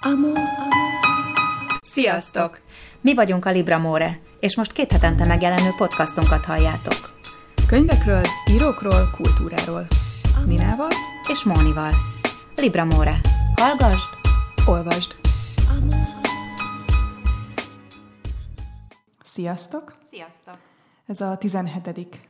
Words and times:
Amor. 0.00 0.38
Sziasztok! 1.80 2.60
Mi 3.00 3.14
vagyunk 3.14 3.44
a 3.44 3.50
Libra 3.50 3.78
More, 3.78 4.20
és 4.40 4.56
most 4.56 4.72
két 4.72 4.92
hetente 4.92 5.26
megjelenő 5.26 5.70
podcastunkat 5.76 6.44
halljátok. 6.44 7.20
Könyvekről, 7.66 8.22
írókról, 8.50 9.10
kultúráról. 9.16 9.86
Ninával 10.46 10.88
és 11.28 11.44
Mónival. 11.44 11.92
Libra 12.56 12.84
More. 12.84 13.20
Hallgasd, 13.56 14.08
olvasd. 14.66 15.16
Sziasztok! 19.20 19.92
Sziasztok! 20.10 20.58
Ez 21.06 21.20
a 21.20 21.36
17. 21.36 22.28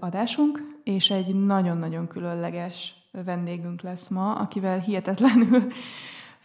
adásunk, 0.00 0.60
és 0.84 1.10
egy 1.10 1.34
nagyon-nagyon 1.34 2.08
különleges 2.08 2.94
vendégünk 3.10 3.82
lesz 3.82 4.08
ma, 4.08 4.30
akivel 4.30 4.78
hihetetlenül 4.78 5.72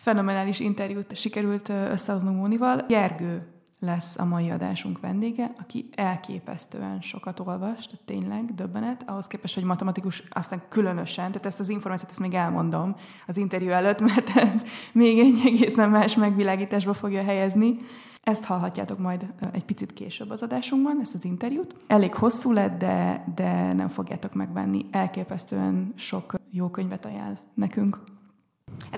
fenomenális 0.02 0.60
interjút 0.60 1.16
sikerült 1.16 1.70
összehoznunk 1.70 2.38
Mónival. 2.38 2.86
Gergő 2.88 3.48
lesz 3.80 4.18
a 4.18 4.26
mai 4.26 4.50
adásunk 4.50 5.00
vendége, 5.00 5.52
aki 5.60 5.90
elképesztően 5.96 7.02
sokat 7.02 7.40
olvast, 7.40 8.00
tényleg 8.06 8.54
döbbenet, 8.56 9.04
ahhoz 9.06 9.28
képest, 9.28 9.56
hogy 9.56 9.64
matematikus, 9.64 10.24
aztán 10.30 10.62
különösen, 10.70 11.32
tehát 11.32 11.46
ezt 11.46 11.60
az 11.60 11.70
információt 11.70 12.12
ezt 12.12 12.20
még 12.20 12.34
elmondom 12.34 12.96
az 13.28 13.38
interjú 13.38 13.70
előtt, 13.70 14.00
mert 14.14 14.30
ez 14.30 14.64
még 14.92 15.20
egy 15.20 15.42
egészen 15.46 15.90
más 15.90 16.16
megvilágításba 16.16 16.94
fogja 16.94 17.24
helyezni. 17.24 17.76
Ezt 18.24 18.46
hallhatjátok 18.46 19.00
majd 19.00 19.34
egy 19.52 19.66
picit 19.66 19.94
később 19.94 20.30
az 20.30 20.42
adásunkban, 20.42 20.98
ezt 21.02 21.14
az 21.14 21.26
interjút. 21.26 21.76
Elég 21.88 22.14
hosszú 22.14 22.52
lett, 22.52 22.78
de, 22.78 23.24
de 23.36 23.74
nem 23.74 23.88
fogjátok 23.88 24.34
megvenni. 24.34 24.86
Elképesztően 24.92 25.94
sok 25.96 26.34
jó 26.52 26.70
könyvet 26.70 27.06
ajánl 27.06 27.40
nekünk. 27.54 28.19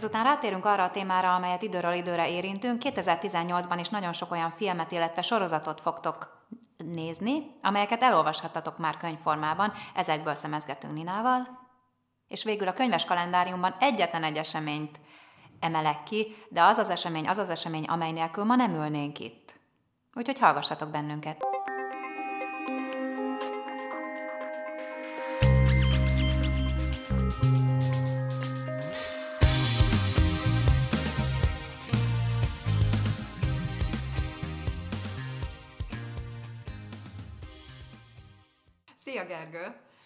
Ezután 0.02 0.24
rátérünk 0.24 0.66
arra 0.66 0.84
a 0.84 0.90
témára, 0.90 1.36
amelyet 1.36 1.62
időről 1.62 1.94
időre 1.94 2.30
érintünk. 2.30 2.82
2018-ban 2.86 3.78
is 3.80 3.90
nagyon 3.90 4.14
sok 4.14 4.32
olyan 4.32 4.50
filmet, 4.50 4.92
illetve 4.92 5.22
sorozatot 5.22 5.82
fogtok 5.82 6.46
nézni, 6.78 7.60
amelyeket 7.62 8.02
elolvashattatok 8.02 8.78
már 8.78 8.98
könyvformában, 8.98 9.74
ezekből 9.96 10.36
szemezgetünk 10.36 10.94
Ninával. 10.94 11.48
És 12.28 12.44
végül 12.44 12.68
a 12.68 12.74
könyves 12.74 13.06
kalendáriumban 13.06 13.76
egyetlen 13.80 14.24
egy 14.24 14.38
eseményt 14.38 15.00
emelek 15.60 16.04
ki, 16.04 16.36
de 16.50 16.64
az 16.64 16.78
az 16.78 16.90
esemény, 16.90 17.28
az 17.28 17.38
az 17.38 17.50
esemény, 17.50 17.86
amely 17.86 18.12
nélkül 18.12 18.44
ma 18.44 18.56
nem 18.56 18.74
ülnénk 18.74 19.20
itt. 19.20 19.54
Úgyhogy 20.14 20.40
hallgassatok 20.40 20.90
bennünket! 20.90 21.51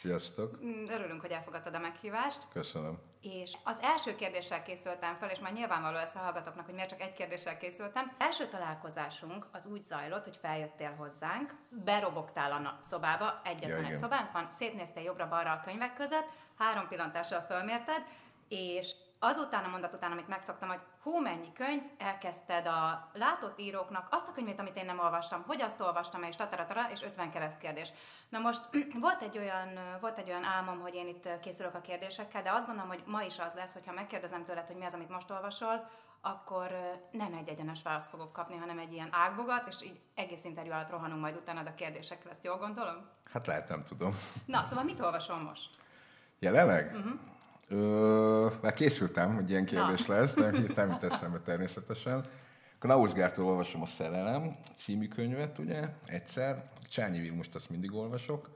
Sziasztok! 0.06 0.64
Mm, 0.64 0.86
örülünk, 0.88 1.22
hogy 1.22 1.32
elfogadtad 1.32 1.76
a 1.76 1.80
meghívást. 1.80 2.48
Köszönöm. 2.54 2.98
És 3.22 3.54
az 3.64 3.80
első 3.82 4.16
kérdéssel 4.16 4.64
készültem 4.64 5.16
fel, 5.16 5.30
és 5.30 5.40
már 5.40 5.54
nyilvánvaló 5.54 5.96
lesz 5.96 6.16
a 6.16 6.20
hallgatóknak, 6.20 6.66
hogy 6.66 6.74
miért 6.74 6.90
csak 6.90 7.02
egy 7.02 7.14
kérdéssel 7.14 7.58
készültem. 7.58 8.16
Első 8.18 8.48
találkozásunk 8.48 9.48
az 9.52 9.66
úgy 9.66 9.84
zajlott, 9.84 10.24
hogy 10.24 10.38
feljöttél 10.42 10.94
hozzánk, 10.98 11.56
berobogtál 11.70 12.52
a 12.52 12.80
szobába, 12.82 13.42
egyetlen 13.44 13.84
ja, 13.84 13.88
egy 13.88 13.98
szobánk 13.98 14.32
van, 14.32 14.48
szétnéztél 14.52 15.04
jobbra-balra 15.04 15.52
a 15.52 15.62
könyvek 15.66 15.94
között, 15.94 16.28
három 16.58 16.88
pillantással 16.88 17.42
fölmérted, 17.42 18.04
és 18.48 18.96
azután 19.26 19.64
a 19.64 19.68
mondat 19.68 19.94
után, 19.94 20.12
amit 20.12 20.28
megszoktam, 20.28 20.70
hogy 20.70 20.80
hú, 21.04 21.20
mennyi 21.20 21.54
könyv, 21.54 21.82
elkezdted 21.98 22.66
a 22.66 23.10
látott 23.14 23.60
íróknak 23.60 24.08
azt 24.12 24.28
a 24.28 24.32
könyvét, 24.32 24.60
amit 24.60 24.78
én 24.78 24.86
nem 24.86 25.00
olvastam, 25.00 25.44
hogy 25.48 25.62
azt 25.62 25.82
olvastam 25.82 26.24
és 26.24 26.36
tataratara, 26.36 26.90
és 26.92 27.04
50 27.04 27.32
keresztkérdés. 27.32 27.92
Na 28.30 28.40
most 28.40 28.62
volt 29.06 29.22
egy, 29.22 29.38
olyan, 29.38 29.98
volt 30.02 30.18
egy 30.18 30.30
olyan 30.30 30.44
álmom, 30.44 30.80
hogy 30.80 30.94
én 30.94 31.08
itt 31.08 31.40
készülök 31.40 31.76
a 31.76 31.82
kérdésekkel, 31.82 32.42
de 32.42 32.52
azt 32.52 32.66
gondolom, 32.66 32.90
hogy 32.90 33.04
ma 33.06 33.24
is 33.24 33.40
az 33.40 33.54
lesz, 33.54 33.74
hogyha 33.74 33.94
megkérdezem 33.94 34.46
tőled, 34.46 34.68
hogy 34.68 34.76
mi 34.76 34.86
az, 34.86 34.94
amit 34.94 35.10
most 35.10 35.32
olvasol, 35.32 35.90
akkor 36.22 36.72
nem 37.12 37.34
egy 37.34 37.48
egyenes 37.48 37.82
választ 37.82 38.10
fogok 38.10 38.34
kapni, 38.34 38.56
hanem 38.56 38.80
egy 38.80 38.94
ilyen 38.94 39.10
ágbogat, 39.12 39.68
és 39.68 39.82
így 39.84 40.00
egész 40.16 40.44
interjú 40.44 40.72
alatt 40.72 40.90
rohanunk 40.90 41.22
majd 41.22 41.36
utána 41.36 41.60
a 41.60 41.76
kérdésekkel. 41.76 42.32
Ezt 42.32 42.44
jól 42.44 42.58
gondolom? 42.58 43.10
Hát 43.32 43.48
lehet, 43.48 43.70
nem 43.70 43.84
tudom. 43.84 44.14
Na, 44.46 44.64
szóval 44.64 44.84
mit 44.84 45.00
olvasol 45.00 45.38
most? 45.38 45.70
Jelenleg? 46.40 46.92
Uh-huh. 46.96 47.20
Ö, 47.68 48.48
már 48.62 48.74
készültem, 48.74 49.36
hogy 49.36 49.50
ilyen 49.50 49.66
kérdés 49.66 50.08
lesz, 50.08 50.34
de 50.34 50.52
hirtelen 50.52 50.92
jut 50.92 51.12
eszembe 51.12 51.40
természetesen. 51.40 52.26
Akkor 52.76 52.90
Nausgártól 52.90 53.46
olvasom 53.46 53.82
a 53.82 53.86
Szerelem 53.86 54.56
című 54.76 55.08
könyvet, 55.08 55.58
ugye, 55.58 55.90
egyszer. 56.06 56.70
Csányi 56.88 57.20
Vilmust 57.20 57.56
azt 57.56 57.70
mindig 57.70 57.94
olvasok. 57.94 58.50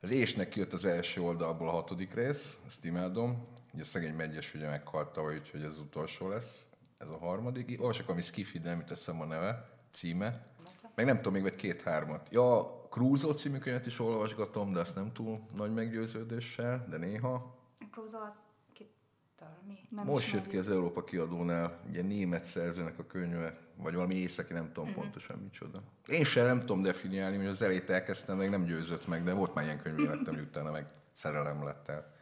Az 0.00 0.10
Ésnek 0.10 0.48
kijött 0.48 0.72
az 0.72 0.84
első 0.84 1.20
oldalból 1.20 1.68
a 1.68 1.72
hatodik 1.72 2.14
rész, 2.14 2.58
ezt 2.66 2.84
imádom. 2.84 3.46
Ugye 3.72 3.82
a 3.82 3.86
szegény 3.86 4.14
megyes 4.14 4.54
ugye 4.54 4.68
meghalt 4.68 5.12
tavaly, 5.12 5.36
úgyhogy 5.36 5.62
ez 5.62 5.70
az 5.70 5.78
utolsó 5.78 6.28
lesz. 6.28 6.64
Ez 6.98 7.08
a 7.10 7.18
harmadik. 7.18 7.80
Olvasok 7.80 8.06
valami 8.06 8.24
Skiffy, 8.24 8.58
de 8.58 8.68
nem 8.68 8.84
teszem 8.84 9.20
a 9.20 9.24
neve, 9.24 9.68
címe. 9.92 10.46
Meg 10.94 11.04
nem 11.06 11.16
tudom, 11.16 11.32
még 11.32 11.42
vagy 11.42 11.56
két-hármat. 11.56 12.28
Ja, 12.30 12.76
Crusoe 12.90 13.34
című 13.34 13.58
könyvet 13.58 13.86
is 13.86 14.00
olvasgatom, 14.00 14.72
de 14.72 14.80
azt 14.80 14.94
nem 14.94 15.12
túl 15.12 15.38
nagy 15.56 15.74
meggyőződéssel, 15.74 16.86
de 16.90 16.96
néha. 16.96 17.55
Crusoe 17.96 18.26
az 18.26 18.34
kitől 18.72 19.58
mi? 19.66 19.78
Nem 19.88 20.04
Most 20.04 20.32
jött 20.32 20.46
ki 20.46 20.56
az 20.56 20.70
Európa 20.70 21.04
kiadónál, 21.04 21.80
ugye 21.88 22.02
német 22.02 22.44
szerzőnek 22.44 22.98
a 22.98 23.06
könyve, 23.06 23.58
vagy 23.76 23.94
valami 23.94 24.14
északi, 24.14 24.52
nem 24.52 24.66
tudom 24.66 24.88
uh-huh. 24.88 25.02
pontosan 25.02 25.38
micsoda. 25.38 25.82
Én 26.06 26.24
sem 26.24 26.46
nem 26.46 26.60
tudom 26.60 26.82
definiálni, 26.82 27.36
hogy 27.36 27.46
az 27.46 27.62
elét 27.62 27.90
elkezdtem, 27.90 28.36
még 28.36 28.50
nem 28.50 28.64
győzött 28.64 29.06
meg, 29.06 29.22
de 29.22 29.32
volt 29.32 29.54
már 29.54 29.64
ilyen 29.64 29.82
könyv 29.82 29.98
életem, 29.98 30.34
hogy 30.34 30.42
utána 30.42 30.70
meg 30.70 30.86
szerelem 31.12 31.64
lett 31.64 31.88
el. 31.88 32.14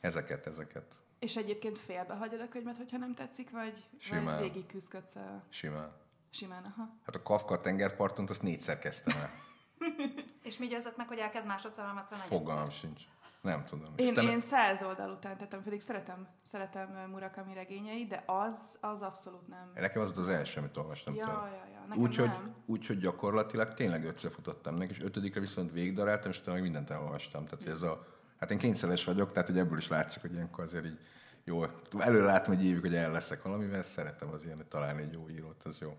Ezeket, 0.00 0.46
ezeket. 0.46 0.94
És 1.18 1.36
egyébként 1.36 1.78
félbehagyod 1.78 2.40
a 2.40 2.48
könyvet, 2.48 2.76
hogyha 2.76 2.98
nem 2.98 3.14
tetszik, 3.14 3.50
vagy, 3.50 3.84
Simán. 3.98 4.24
vagy 4.24 4.52
végig 4.52 4.66
küzdködsz 4.66 5.16
a... 5.16 5.42
Simán. 5.48 5.92
Simán, 6.30 6.64
aha. 6.64 6.96
Hát 7.04 7.14
a 7.14 7.22
Kafka 7.22 7.60
tengerparton 7.60 8.26
azt 8.28 8.42
négyszer 8.42 8.78
kezdtem 8.78 9.16
el. 9.18 9.30
És 10.48 10.58
mi 10.58 10.66
győzött 10.66 10.96
meg, 10.96 11.08
hogy 11.08 11.18
elkezd 11.18 11.46
másodszor, 11.46 11.84
harmadszor, 11.84 12.18
Fogalmam 12.18 12.70
sincs. 12.70 13.02
Nem 13.40 13.64
tudom. 13.64 13.92
Én, 13.96 14.14
te... 14.14 14.22
én 14.22 14.40
száz 14.40 14.82
oldal 14.82 15.10
után 15.10 15.36
tettem, 15.36 15.62
pedig 15.62 15.80
szeretem, 15.80 16.28
szeretem 16.42 16.88
Murakami 17.10 17.54
regényeit, 17.54 18.08
de 18.08 18.22
az, 18.26 18.56
az 18.80 19.02
abszolút 19.02 19.48
nem. 19.48 19.70
Nekem 19.74 20.02
az 20.02 20.18
az 20.18 20.28
első, 20.28 20.58
amit 20.58 20.76
olvastam 20.76 21.14
ja, 21.14 21.24
tőle. 21.24 21.38
Ja, 21.38 21.86
ja, 21.88 21.94
Úgyhogy 21.94 22.30
úgy, 22.66 22.86
hogy 22.86 22.98
gyakorlatilag 22.98 23.74
tényleg 23.74 24.04
ötször 24.04 24.30
futottam 24.30 24.76
meg, 24.76 24.90
és 24.90 25.00
ötödikre 25.00 25.40
viszont 25.40 25.72
végigdaráltam, 25.72 26.30
és 26.30 26.38
utána 26.38 26.52
meg 26.52 26.62
mindent 26.62 26.90
elolvastam. 26.90 27.44
Tehát, 27.44 27.62
hogy 27.62 27.72
ez 27.72 27.82
a, 27.82 28.06
hát 28.38 28.50
én 28.50 28.58
kényszeres 28.58 29.04
vagyok, 29.04 29.32
tehát 29.32 29.48
hogy 29.48 29.58
ebből 29.58 29.78
is 29.78 29.88
látszik, 29.88 30.20
hogy 30.20 30.32
ilyenkor 30.32 30.64
azért 30.64 30.84
így 30.84 30.98
jó. 31.44 31.62
Előre 31.98 32.24
látom 32.24 32.54
egy 32.54 32.64
évig, 32.64 32.80
hogy 32.80 32.94
el 32.94 33.12
leszek 33.12 33.42
valamivel, 33.42 33.82
szeretem 33.82 34.28
az 34.32 34.44
ilyen, 34.44 34.56
hogy 34.56 34.66
találni 34.66 35.02
egy 35.02 35.12
jó 35.12 35.28
írót, 35.28 35.64
az 35.64 35.78
jó. 35.78 35.96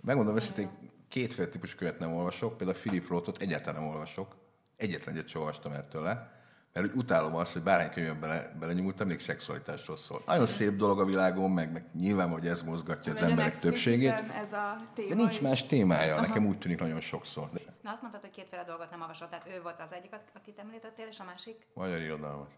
Megmondom 0.00 0.36
őszintén, 0.36 0.70
kétféle 1.08 1.48
típus 1.48 1.74
követ 1.74 1.98
nem 1.98 2.14
olvasok, 2.14 2.56
például 2.56 2.78
Philip 2.78 3.08
Rothot 3.08 3.38
egyáltalán 3.38 3.80
nem 3.80 3.90
olvasok. 3.90 4.36
Egyetlen 4.76 5.14
egyet 5.14 5.28
sem 5.28 5.40
olvastam 5.40 5.72
ettől 5.72 6.02
le 6.02 6.39
mert 6.72 6.86
úgy 6.86 6.96
utálom 6.96 7.34
azt, 7.34 7.52
hogy 7.52 7.62
bárhány 7.62 7.90
könyvben 7.90 8.20
bele, 8.20 8.52
bele 8.60 8.72
nyúltam, 8.72 9.06
még 9.06 9.20
szexualitásról 9.20 9.96
szól. 9.96 10.22
Nagyon 10.26 10.46
szép 10.46 10.76
dolog 10.76 11.00
a 11.00 11.04
világon, 11.04 11.50
meg, 11.50 11.72
meg 11.72 11.84
nyilván, 11.92 12.28
hogy 12.28 12.46
ez 12.46 12.62
mozgatja 12.62 13.12
az 13.12 13.22
emberek 13.22 13.58
többségét. 13.58 14.22
Ez 14.42 14.52
a 14.52 14.76
téma 14.94 15.08
de 15.08 15.14
nincs 15.14 15.34
is. 15.34 15.40
más 15.40 15.66
témája, 15.66 16.14
Aha. 16.14 16.26
nekem 16.26 16.46
úgy 16.46 16.58
tűnik 16.58 16.78
nagyon 16.78 17.00
sokszor. 17.00 17.50
Na 17.82 17.90
azt 17.90 18.00
mondtad, 18.00 18.20
hogy 18.20 18.30
kétféle 18.30 18.64
dolgot 18.64 18.90
nem 18.90 19.00
olvasott, 19.00 19.30
tehát 19.30 19.46
ő 19.48 19.62
volt 19.62 19.80
az 19.80 19.92
egyik, 19.92 20.10
akit 20.34 20.58
említettél, 20.58 21.06
és 21.10 21.20
a 21.20 21.24
másik? 21.24 21.66
Magyar 21.74 22.00
irodalmat. 22.00 22.50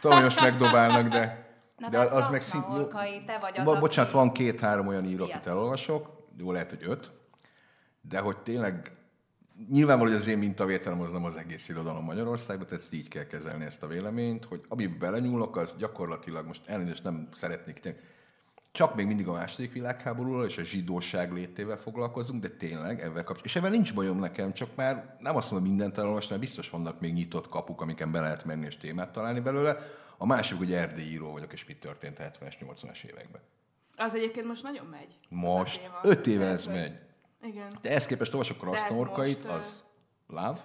Tudom, 0.00 0.16
hogy 0.16 0.24
most 0.24 0.40
megdobálnak, 0.40 1.08
de... 1.08 1.50
Na, 1.76 1.88
de 1.88 1.98
az 1.98 2.28
meg 2.28 2.42
szint... 2.42 2.64
Orkai, 2.68 3.24
te 3.24 3.38
vagy 3.40 3.58
az, 3.58 3.64
Bo- 3.64 3.80
bocsánat, 3.80 4.10
aki... 4.10 4.18
van 4.18 4.32
két-három 4.32 4.86
olyan 4.86 5.04
író, 5.04 5.24
akit 5.24 5.46
elolvasok, 5.46 6.26
jó 6.38 6.52
lehet, 6.52 6.70
hogy 6.70 6.82
öt, 6.82 7.10
de 8.00 8.18
hogy 8.18 8.38
tényleg 8.38 8.92
nyilvánvaló, 9.70 10.10
hogy 10.10 10.20
az 10.20 10.26
én 10.26 10.38
mintavételem 10.38 11.00
az 11.00 11.12
nem 11.12 11.24
az 11.24 11.36
egész 11.36 11.68
irodalom 11.68 12.04
Magyarországban, 12.04 12.66
tehát 12.66 12.82
ezt 12.82 12.94
így 12.94 13.08
kell 13.08 13.26
kezelni 13.26 13.64
ezt 13.64 13.82
a 13.82 13.86
véleményt, 13.86 14.44
hogy 14.44 14.60
ami 14.68 14.86
belenyúlok, 14.86 15.56
az 15.56 15.74
gyakorlatilag 15.78 16.46
most 16.46 16.68
elnézést 16.68 17.02
nem 17.02 17.28
szeretnék 17.32 17.78
tenni, 17.78 17.96
csak 18.72 18.94
még 18.94 19.06
mindig 19.06 19.28
a 19.28 19.32
második 19.32 19.72
világháborúról 19.72 20.44
és 20.44 20.58
a 20.58 20.64
zsidóság 20.64 21.32
létével 21.32 21.76
foglalkozunk, 21.76 22.42
de 22.42 22.48
tényleg 22.48 23.00
ebben 23.00 23.24
kapcsolatban. 23.24 23.44
És 23.44 23.56
ebben 23.56 23.70
nincs 23.70 23.94
bajom 23.94 24.18
nekem, 24.18 24.52
csak 24.52 24.68
már 24.76 25.16
nem 25.18 25.36
azt 25.36 25.50
mondom, 25.50 25.68
mindent 25.68 25.98
elolvasni, 25.98 26.28
mert 26.28 26.40
biztos 26.40 26.70
vannak 26.70 27.00
még 27.00 27.12
nyitott 27.12 27.48
kapuk, 27.48 27.80
amiken 27.80 28.12
be 28.12 28.20
lehet 28.20 28.44
menni 28.44 28.66
és 28.66 28.76
témát 28.76 29.12
találni 29.12 29.40
belőle. 29.40 29.76
A 30.18 30.26
másik, 30.26 30.58
hogy 30.58 30.72
erdélyi 30.72 31.10
író 31.10 31.32
vagyok, 31.32 31.52
és 31.52 31.66
mi 31.66 31.74
történt 31.74 32.18
a 32.18 32.22
70-es, 32.22 32.54
80-as 32.60 33.04
években. 33.04 33.40
Az 33.96 34.14
egyébként 34.14 34.46
most 34.46 34.62
nagyon 34.62 34.86
megy. 34.86 35.16
Most, 35.28 35.90
öt 36.02 36.26
éve 36.26 36.46
ez 36.46 36.66
megy. 36.66 36.98
Igen. 37.42 37.78
De 37.80 37.90
ezt 37.90 38.06
képest 38.06 38.32
olvasok 38.32 38.58
Krasznorkait, 38.58 39.44
az 39.44 39.82
Láv, 40.26 40.60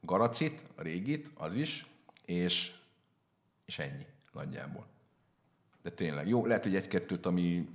Garacit, 0.00 0.64
a 0.76 0.82
régit, 0.82 1.30
az 1.34 1.54
is, 1.54 1.86
és, 2.24 2.72
és 3.66 3.78
ennyi 3.78 4.06
nagyjából. 4.32 4.86
De 5.82 5.90
tényleg, 5.90 6.28
jó, 6.28 6.46
lehet, 6.46 6.62
hogy 6.62 6.74
egy-kettőt, 6.74 7.26
ami 7.26 7.68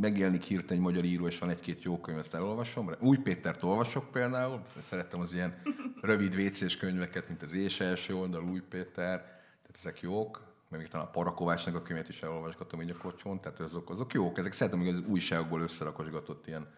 megjelenik 0.00 0.42
hirtelen 0.42 0.76
egy 0.76 0.92
magyar 0.92 1.04
író, 1.04 1.26
és 1.26 1.38
van 1.38 1.50
egy-két 1.50 1.82
jó 1.82 2.00
könyv, 2.00 2.18
ezt 2.18 2.34
elolvasom. 2.34 2.90
Új 3.00 3.18
Pétert 3.18 3.62
olvasok 3.62 4.10
például, 4.10 4.62
szerettem 4.78 5.20
az 5.20 5.32
ilyen 5.32 5.62
rövid 6.00 6.34
vécés 6.34 6.76
könyveket, 6.76 7.28
mint 7.28 7.42
az 7.42 7.52
És 7.52 7.80
első 7.80 8.14
oldal, 8.14 8.42
Új 8.42 8.60
Péter, 8.60 9.18
tehát 9.22 9.76
ezek 9.78 10.00
jók. 10.00 10.48
Meg 10.68 10.80
még 10.80 10.88
talán 10.88 11.06
a 11.06 11.10
Parakovácsnak 11.10 11.74
a 11.74 11.82
könyvét 11.82 12.08
is 12.08 12.22
elolvasgatom 12.22 12.82
így 12.82 12.90
a 12.90 12.96
kocson, 12.96 13.40
tehát 13.40 13.60
azok, 13.60 13.90
azok 13.90 14.12
jók. 14.12 14.38
Ezek 14.38 14.52
szeretem, 14.52 14.78
hogy 14.78 14.88
az 14.88 15.00
újságokból 15.08 15.60
összerakosgatott 15.60 16.46
ilyen 16.46 16.68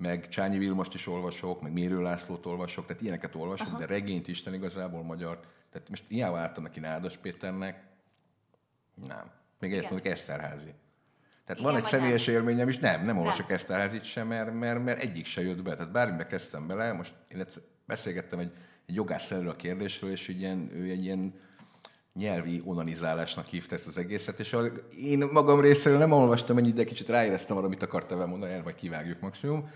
meg 0.00 0.28
Csányi 0.28 0.58
Vilmost 0.58 0.94
is 0.94 1.06
olvasok, 1.06 1.62
meg 1.62 1.72
Mérő 1.72 2.00
Lászlót 2.00 2.46
olvasok, 2.46 2.86
tehát 2.86 3.02
ilyeneket 3.02 3.34
olvasok, 3.34 3.66
Aha. 3.66 3.78
de 3.78 3.86
regényt 3.86 4.28
Isten 4.28 4.54
igazából 4.54 5.02
magyar. 5.02 5.40
Tehát 5.72 5.88
most 5.88 6.04
ilyen 6.08 6.32
vártam 6.32 6.62
neki 6.62 6.80
Nádas 6.80 7.16
Péternek, 7.16 7.82
nem. 9.06 9.30
Még 9.58 9.72
egyet 9.72 9.90
mondjuk 9.90 10.12
Eszterházi. 10.12 10.74
Tehát 11.44 11.60
Igen, 11.60 11.72
van 11.72 11.76
egy 11.76 11.88
személyes 11.88 12.26
nem. 12.26 12.34
élményem 12.34 12.68
is, 12.68 12.78
nem, 12.78 13.04
nem 13.04 13.18
olvasok 13.18 13.46
nem. 13.46 13.56
Eszterházit 13.56 14.04
sem, 14.04 14.26
mert, 14.26 14.54
mert, 14.54 14.84
mert 14.84 15.02
egyik 15.02 15.26
se 15.26 15.40
jött 15.40 15.62
be. 15.62 15.74
Tehát 15.74 15.92
bármibe 15.92 16.26
kezdtem 16.26 16.66
bele, 16.66 16.92
most 16.92 17.14
én 17.28 17.46
beszélgettem 17.86 18.38
egy, 18.38 18.52
egy 18.86 18.94
jogász 18.94 19.30
a 19.30 19.56
kérdésről, 19.56 20.10
és 20.10 20.28
ilyen, 20.28 20.70
ő 20.74 20.90
egy 20.90 21.04
ilyen 21.04 21.34
nyelvi 22.14 22.62
onanizálásnak 22.64 23.46
hívta 23.46 23.74
ezt 23.74 23.86
az 23.86 23.98
egészet, 23.98 24.40
és 24.40 24.56
én 25.02 25.28
magam 25.32 25.60
részéről 25.60 25.98
nem 25.98 26.12
olvastam 26.12 26.56
ennyit, 26.56 26.74
de 26.74 26.84
kicsit 26.84 27.08
ráéreztem 27.08 27.56
arra, 27.56 27.68
mit 27.68 27.82
akarta 27.82 28.26
mondani, 28.26 28.52
el 28.52 28.62
vagy 28.62 28.74
kivágjuk 28.74 29.20
maximum. 29.20 29.70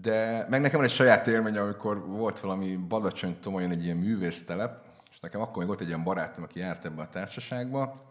De 0.00 0.46
meg 0.48 0.60
nekem 0.60 0.78
van 0.78 0.88
egy 0.88 0.94
saját 0.94 1.26
élmény, 1.26 1.56
amikor 1.56 2.06
volt 2.06 2.40
valami 2.40 2.76
Badacsony 2.76 3.40
Tomolyan 3.40 3.70
egy 3.70 3.84
ilyen 3.84 3.96
művésztelep, 3.96 4.84
és 5.10 5.20
nekem 5.20 5.40
akkor 5.40 5.56
még 5.56 5.66
volt 5.66 5.80
egy 5.80 5.86
ilyen 5.86 6.04
barátom, 6.04 6.44
aki 6.44 6.58
járt 6.58 6.84
ebbe 6.84 7.02
a 7.02 7.08
társaságba, 7.08 8.02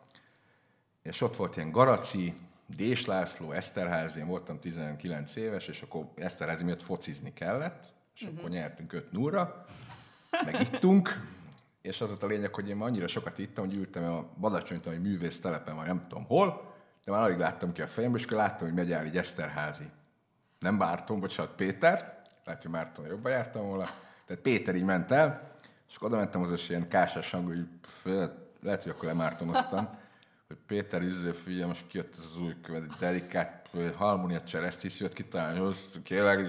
és 1.03 1.21
ott 1.21 1.35
volt 1.35 1.55
ilyen 1.55 1.71
Garaci, 1.71 2.33
Dés 2.75 3.05
László, 3.05 3.51
Eszterházi, 3.51 4.19
én 4.19 4.27
voltam 4.27 4.59
19 4.59 5.35
éves, 5.35 5.67
és 5.67 5.81
akkor 5.81 6.09
Eszterházi 6.15 6.63
miatt 6.63 6.83
focizni 6.83 7.33
kellett, 7.33 7.85
és 8.15 8.21
uh-huh. 8.21 8.37
akkor 8.37 8.49
nyertünk 8.49 8.93
5 8.93 9.11
0 9.11 9.65
meg 10.45 10.61
ittunk, 10.61 11.25
és 11.81 12.01
az 12.01 12.07
volt 12.07 12.23
a 12.23 12.27
lényeg, 12.27 12.53
hogy 12.55 12.69
én 12.69 12.75
már 12.75 12.87
annyira 12.87 13.07
sokat 13.07 13.37
ittam, 13.37 13.65
hogy 13.65 13.75
ültem 13.75 14.03
a 14.03 14.25
Badacsonyton, 14.39 14.93
hogy 14.93 15.01
művész 15.01 15.39
telepen 15.39 15.75
vagy 15.75 15.85
nem 15.85 16.01
tudom 16.07 16.25
hol, 16.25 16.73
de 17.05 17.11
már 17.11 17.21
alig 17.21 17.37
láttam 17.37 17.71
ki 17.71 17.81
a 17.81 17.87
fejembe, 17.87 18.17
és 18.17 18.23
akkor 18.23 18.37
láttam, 18.37 18.67
hogy 18.67 18.75
megy 18.75 18.91
el 18.91 19.05
egy 19.05 19.17
Eszterházi. 19.17 19.89
Nem 20.61 20.77
Bárton, 20.77 21.19
bocsánat, 21.19 21.51
Péter, 21.55 22.19
lehet, 22.45 22.61
hogy 22.61 22.71
Márton 22.71 23.05
jobban 23.05 23.31
jártam 23.31 23.65
volna, 23.67 23.83
tehát 24.25 24.41
Péter 24.41 24.75
így 24.75 24.83
ment 24.83 25.11
el, 25.11 25.57
és 25.89 25.95
akkor 25.95 26.07
oda 26.07 26.17
mentem 26.17 26.41
az 26.41 26.69
ilyen 26.69 26.87
kásás 26.87 27.31
hangú, 27.31 27.47
hogy 27.47 28.29
lehet, 28.61 28.83
hogy 28.83 28.91
akkor 28.91 29.07
lemártonoztam, 29.07 29.89
hogy 30.47 30.57
Péter 30.67 31.01
izé, 31.01 31.31
figyelj, 31.31 31.67
most 31.67 31.87
kijött 31.87 32.15
az 32.15 32.37
új 32.41 32.55
követ, 32.61 32.97
delikát, 32.99 33.69
harmónia 33.95 34.41
csereszt 34.41 34.97
jött 34.97 35.13
ki 35.13 35.23
talán, 35.23 35.73
kérlek, 36.03 36.47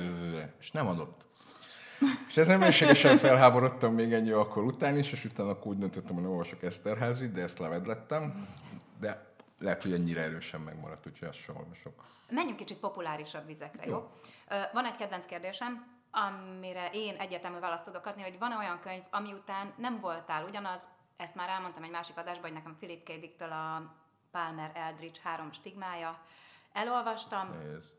és 0.60 0.70
nem 0.70 0.86
adott. 0.86 1.26
És 2.28 2.36
ez 2.36 2.46
nem 2.46 2.58
mélységesen 2.58 3.16
felháborodtam 3.16 3.94
még 3.94 4.12
ennyi 4.12 4.30
akkor 4.30 4.64
után 4.64 4.96
is, 4.96 5.12
és 5.12 5.24
utána 5.24 5.58
úgy 5.62 5.78
döntöttem, 5.78 6.14
hogy 6.14 6.24
olvasok 6.24 6.62
Eszterházi, 6.62 7.28
de 7.28 7.42
ezt 7.42 7.58
levedlettem. 7.58 8.48
De 9.00 9.31
lehet, 9.62 9.82
hogy 9.82 9.92
ennyire 9.92 10.20
erősen 10.22 10.60
megmaradt, 10.60 11.06
úgyhogy 11.06 11.28
ezt 11.28 11.38
sem 11.38 11.56
olvasok. 11.56 12.04
Menjünk 12.30 12.58
kicsit 12.58 12.78
populárisabb 12.78 13.46
vizekre, 13.46 13.86
jó? 13.86 13.92
jó? 13.92 14.10
Van 14.72 14.84
egy 14.86 14.96
kedvenc 14.96 15.24
kérdésem, 15.24 16.00
amire 16.10 16.88
én 16.92 17.16
egyetemű 17.16 17.58
választ 17.58 17.84
tudok 17.84 18.06
adni, 18.06 18.22
hogy 18.22 18.38
van 18.38 18.56
olyan 18.56 18.80
könyv, 18.80 19.02
ami 19.10 19.32
után 19.32 19.72
nem 19.76 20.00
voltál 20.00 20.44
ugyanaz, 20.44 20.88
ezt 21.16 21.34
már 21.34 21.48
elmondtam 21.48 21.82
egy 21.82 21.90
másik 21.90 22.16
adásban, 22.16 22.42
hogy 22.42 22.52
nekem 22.52 22.76
Philip 22.76 23.04
K. 23.04 23.20
Dicktől 23.20 23.52
a 23.52 23.94
Palmer 24.30 24.70
Eldridge 24.74 25.20
három 25.22 25.52
stigmája. 25.52 26.20
Elolvastam, 26.72 27.48
Nézd. 27.50 27.90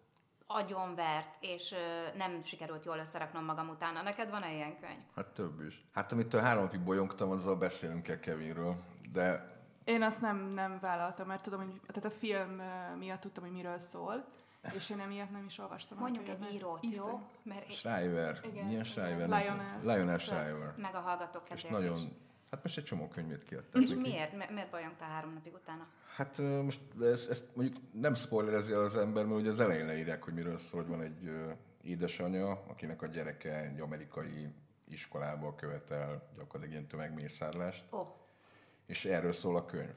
agyonvert, 0.48 1.36
és 1.40 1.76
nem 2.16 2.44
sikerült 2.44 2.86
jól 2.86 2.98
összeraknom 2.98 3.46
magam 3.46 3.70
utána. 3.70 4.02
Neked 4.02 4.30
van-e 4.30 4.52
ilyen 4.54 4.80
könyv? 4.80 5.00
Hát 5.16 5.28
több 5.28 5.62
is. 5.62 5.86
Hát 5.94 6.12
amit 6.12 6.34
a 6.34 6.42
három 6.42 6.64
napig 6.64 6.84
bolyongtam, 6.84 7.32
azzal 7.32 7.56
beszélünk 7.56 8.04
kell 8.04 8.20
Kevinről, 8.20 8.76
de... 9.14 9.52
Én 9.86 10.02
azt 10.02 10.22
nem, 10.22 10.38
nem 10.38 10.78
vállaltam, 10.80 11.28
mert 11.28 11.44
tudom, 11.44 11.60
hogy 11.60 11.82
tehát 11.88 12.06
a 12.06 12.18
film 12.20 12.62
miatt 12.98 13.20
tudtam, 13.20 13.44
hogy 13.44 13.54
miről 13.54 13.78
szól, 13.80 14.26
és 14.76 14.90
én 14.90 15.00
emiatt 15.00 15.32
nem 15.32 15.46
is 15.46 15.60
olvastam. 15.60 15.98
Mondjuk 15.98 16.28
egy 16.28 16.54
írót, 16.54 16.96
jó? 16.96 17.22
Mert 17.44 17.72
Schreiber. 17.72 18.40
Igen. 18.52 18.66
Milyen 18.66 18.84
Schreiber? 18.84 19.28
Lionel. 19.30 19.80
Lionel 19.82 20.18
Schreiber. 20.18 20.74
Meg 20.78 20.96
a 20.96 21.00
hallgatók 21.00 21.50
És 21.50 21.64
nagyon, 21.64 22.22
Hát 22.54 22.64
most 22.64 22.78
egy 22.78 22.84
csomó 22.84 23.08
könyvét 23.08 23.44
kiadták. 23.44 23.82
És 23.82 23.96
miért? 23.96 24.38
Mi- 24.38 24.54
miért 24.54 24.70
bajongtál 24.70 25.10
három 25.10 25.34
napig 25.34 25.54
utána? 25.54 25.88
Hát 26.16 26.38
most 26.38 26.80
ezt, 27.02 27.30
ezt 27.30 27.46
mondjuk 27.56 27.78
nem 27.92 28.14
spoilerezi 28.14 28.74
az 28.74 28.96
ember, 28.96 29.26
mert 29.26 29.40
ugye 29.40 29.50
az 29.50 29.60
elején 29.60 29.86
leírják, 29.86 30.24
hogy 30.24 30.34
miről 30.34 30.58
szól, 30.58 30.82
hogy 30.82 30.90
van 30.90 31.02
egy 31.02 31.30
édesanyja, 31.82 32.64
akinek 32.68 33.02
a 33.02 33.08
gyereke 33.08 33.58
egy 33.60 33.80
amerikai 33.80 34.54
iskolába 34.88 35.56
követel 35.56 36.30
gyakorlatilag 36.36 36.70
ilyen 36.70 36.88
tömegmészárlást. 36.88 37.84
Oh. 37.90 38.08
És 38.86 39.06
erről 39.06 39.32
szól 39.32 39.56
a 39.56 39.66
könyv, 39.66 39.96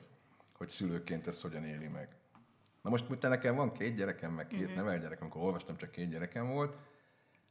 hogy 0.56 0.68
szülőként 0.68 1.26
ezt 1.26 1.42
hogyan 1.42 1.64
éli 1.64 1.88
meg. 1.88 2.08
Na 2.82 2.90
most 2.90 3.10
utána 3.10 3.34
nekem 3.34 3.54
van 3.56 3.72
két 3.72 3.96
gyerekem, 3.96 4.32
meg 4.32 4.46
két 4.46 4.66
mm-hmm. 4.66 4.74
nevel 4.74 4.98
gyerekem, 4.98 5.22
amikor 5.22 5.42
olvastam, 5.42 5.76
csak 5.76 5.90
két 5.90 6.10
gyerekem 6.10 6.48
volt, 6.48 6.76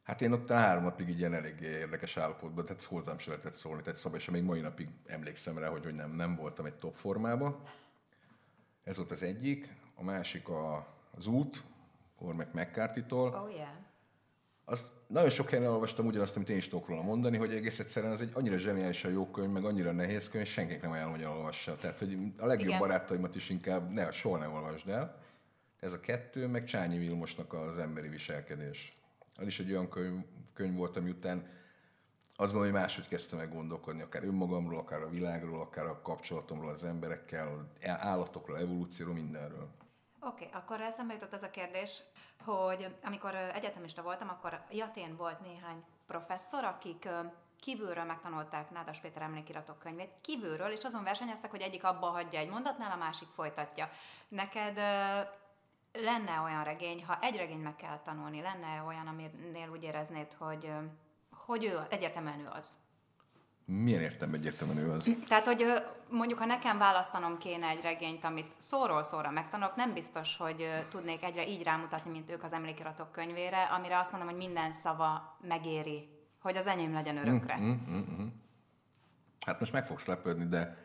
Hát 0.06 0.22
én 0.22 0.32
ott 0.32 0.50
három 0.50 0.82
napig 0.82 1.08
így 1.08 1.18
ilyen 1.18 1.34
elég 1.34 1.60
érdekes 1.60 2.16
állapotban, 2.16 2.64
tehát 2.64 2.82
hozzám 2.82 3.18
se 3.18 3.30
lehetett 3.30 3.52
szólni, 3.52 3.82
tehát 3.82 3.98
szabad, 3.98 4.18
és 4.18 4.30
még 4.30 4.42
mai 4.42 4.60
napig 4.60 4.88
emlékszem 5.06 5.58
rá, 5.58 5.68
hogy, 5.68 5.84
hogy 5.84 5.94
nem, 5.94 6.10
nem 6.10 6.36
voltam 6.36 6.64
egy 6.64 6.74
top 6.74 6.94
formában. 6.94 7.62
Ez 8.84 8.96
volt 8.96 9.10
az 9.10 9.22
egyik. 9.22 9.74
A 9.94 10.02
másik 10.02 10.48
a, 10.48 10.86
az 11.16 11.26
út, 11.26 11.64
Cormac 12.16 12.48
McCarthy-tól. 12.52 13.34
Oh, 13.34 13.54
yeah. 13.54 13.68
Azt 14.64 14.92
nagyon 15.06 15.30
sok 15.30 15.50
helyen 15.50 15.66
olvastam 15.66 16.06
ugyanazt, 16.06 16.36
amit 16.36 16.48
én 16.48 16.56
is 16.56 16.68
tudok 16.68 16.88
róla 16.88 17.02
mondani, 17.02 17.36
hogy 17.36 17.54
egész 17.54 17.78
egyszerűen 17.78 18.12
ez 18.12 18.20
egy 18.20 18.30
annyira 18.32 18.56
zseniálisan 18.56 19.12
jó 19.12 19.30
könyv, 19.30 19.50
meg 19.50 19.64
annyira 19.64 19.92
nehéz 19.92 20.28
könyv, 20.28 20.46
senkinek 20.46 20.82
nem 20.82 20.90
ajánlom, 20.90 21.14
hogy 21.14 21.22
elolvassa. 21.22 21.76
Tehát, 21.76 21.98
hogy 21.98 22.18
a 22.38 22.46
legjobb 22.46 22.68
Igen. 22.68 22.78
barátaimat 22.78 23.34
is 23.34 23.48
inkább 23.48 23.90
ne, 23.90 24.10
soha 24.10 24.38
ne 24.38 24.48
olvasd 24.48 24.88
el. 24.88 25.18
Ez 25.80 25.92
a 25.92 26.00
kettő, 26.00 26.46
meg 26.46 26.64
Csányi 26.64 26.98
Vilmosnak 26.98 27.52
az 27.52 27.78
emberi 27.78 28.08
viselkedés. 28.08 28.98
Az 29.36 29.46
is 29.46 29.60
egy 29.60 29.70
olyan 29.70 29.88
könyv, 29.88 30.20
könyv 30.54 30.76
volt, 30.76 30.96
ami 30.96 31.10
után 31.10 31.48
azt 32.38 32.52
gondolom, 32.52 32.72
hogy 32.72 32.82
máshogy 32.82 33.08
kezdtem 33.08 33.38
meg 33.38 33.52
gondolkodni, 33.52 34.02
akár 34.02 34.24
önmagamról, 34.24 34.78
akár 34.78 35.02
a 35.02 35.08
világról, 35.08 35.60
akár 35.60 35.86
a 35.86 36.00
kapcsolatomról 36.02 36.70
az 36.70 36.84
emberekkel, 36.84 37.68
állatokról, 37.82 38.58
evolúcióról, 38.58 39.14
mindenről. 39.14 39.68
Oké, 40.20 40.46
okay, 40.46 40.60
akkor 40.60 40.80
eszembe 40.80 41.12
jutott 41.12 41.32
az 41.32 41.42
a 41.42 41.50
kérdés, 41.50 42.02
hogy 42.44 42.96
amikor 43.02 43.34
egyetemista 43.34 44.02
voltam, 44.02 44.28
akkor 44.28 44.64
Jatén 44.70 45.16
volt 45.16 45.40
néhány 45.40 45.84
professzor, 46.06 46.64
akik 46.64 47.08
kívülről 47.60 48.04
megtanulták 48.04 48.70
Nádas 48.70 49.00
Péter 49.00 49.22
emlékiratok 49.22 49.78
könyvét, 49.78 50.12
kívülről, 50.20 50.70
és 50.70 50.84
azon 50.84 51.04
versenyeztek, 51.04 51.50
hogy 51.50 51.60
egyik 51.60 51.84
abba 51.84 52.06
hagyja 52.06 52.38
egy 52.38 52.48
mondatnál, 52.48 52.90
a 52.90 52.96
másik 52.96 53.28
folytatja. 53.28 53.90
Neked 54.28 54.76
lenne 55.92 56.40
olyan 56.40 56.64
regény, 56.64 57.04
ha 57.04 57.18
egy 57.20 57.36
regény 57.36 57.60
meg 57.60 57.76
kell 57.76 58.00
tanulni, 58.04 58.40
lenne 58.40 58.82
olyan, 58.82 59.06
aminél 59.06 59.70
úgy 59.70 59.82
éreznéd, 59.82 60.32
hogy, 60.38 60.72
hogy 61.30 61.64
ő 61.64 61.86
egyértelműen 61.90 62.40
ő 62.40 62.48
az? 62.52 62.74
Milyen 63.68 64.00
értem 64.00 64.34
egyértelműen 64.34 64.78
ő 64.78 64.90
az? 64.90 65.10
Tehát, 65.28 65.46
hogy 65.46 65.64
mondjuk, 66.08 66.38
ha 66.38 66.44
nekem 66.44 66.78
választanom 66.78 67.38
kéne 67.38 67.66
egy 67.66 67.82
regényt, 67.82 68.24
amit 68.24 68.52
szóról 68.56 69.02
szóra 69.02 69.30
megtanulok, 69.30 69.76
nem 69.76 69.92
biztos, 69.92 70.36
hogy 70.36 70.68
tudnék 70.90 71.24
egyre 71.24 71.48
így 71.48 71.62
rámutatni, 71.62 72.10
mint 72.10 72.30
ők 72.30 72.44
az 72.44 72.52
emlékiratok 72.52 73.12
könyvére, 73.12 73.62
amire 73.62 73.98
azt 73.98 74.10
mondom, 74.10 74.28
hogy 74.28 74.38
minden 74.38 74.72
szava 74.72 75.38
megéri, 75.48 76.08
hogy 76.40 76.56
az 76.56 76.66
enyém 76.66 76.92
legyen 76.92 77.16
örökre. 77.16 77.56
Mm, 77.56 77.62
mm, 77.62 77.76
mm, 77.90 78.20
mm. 78.20 78.26
Hát 79.46 79.60
most 79.60 79.72
meg 79.72 79.86
fogsz 79.86 80.06
lepődni, 80.06 80.44
de 80.44 80.76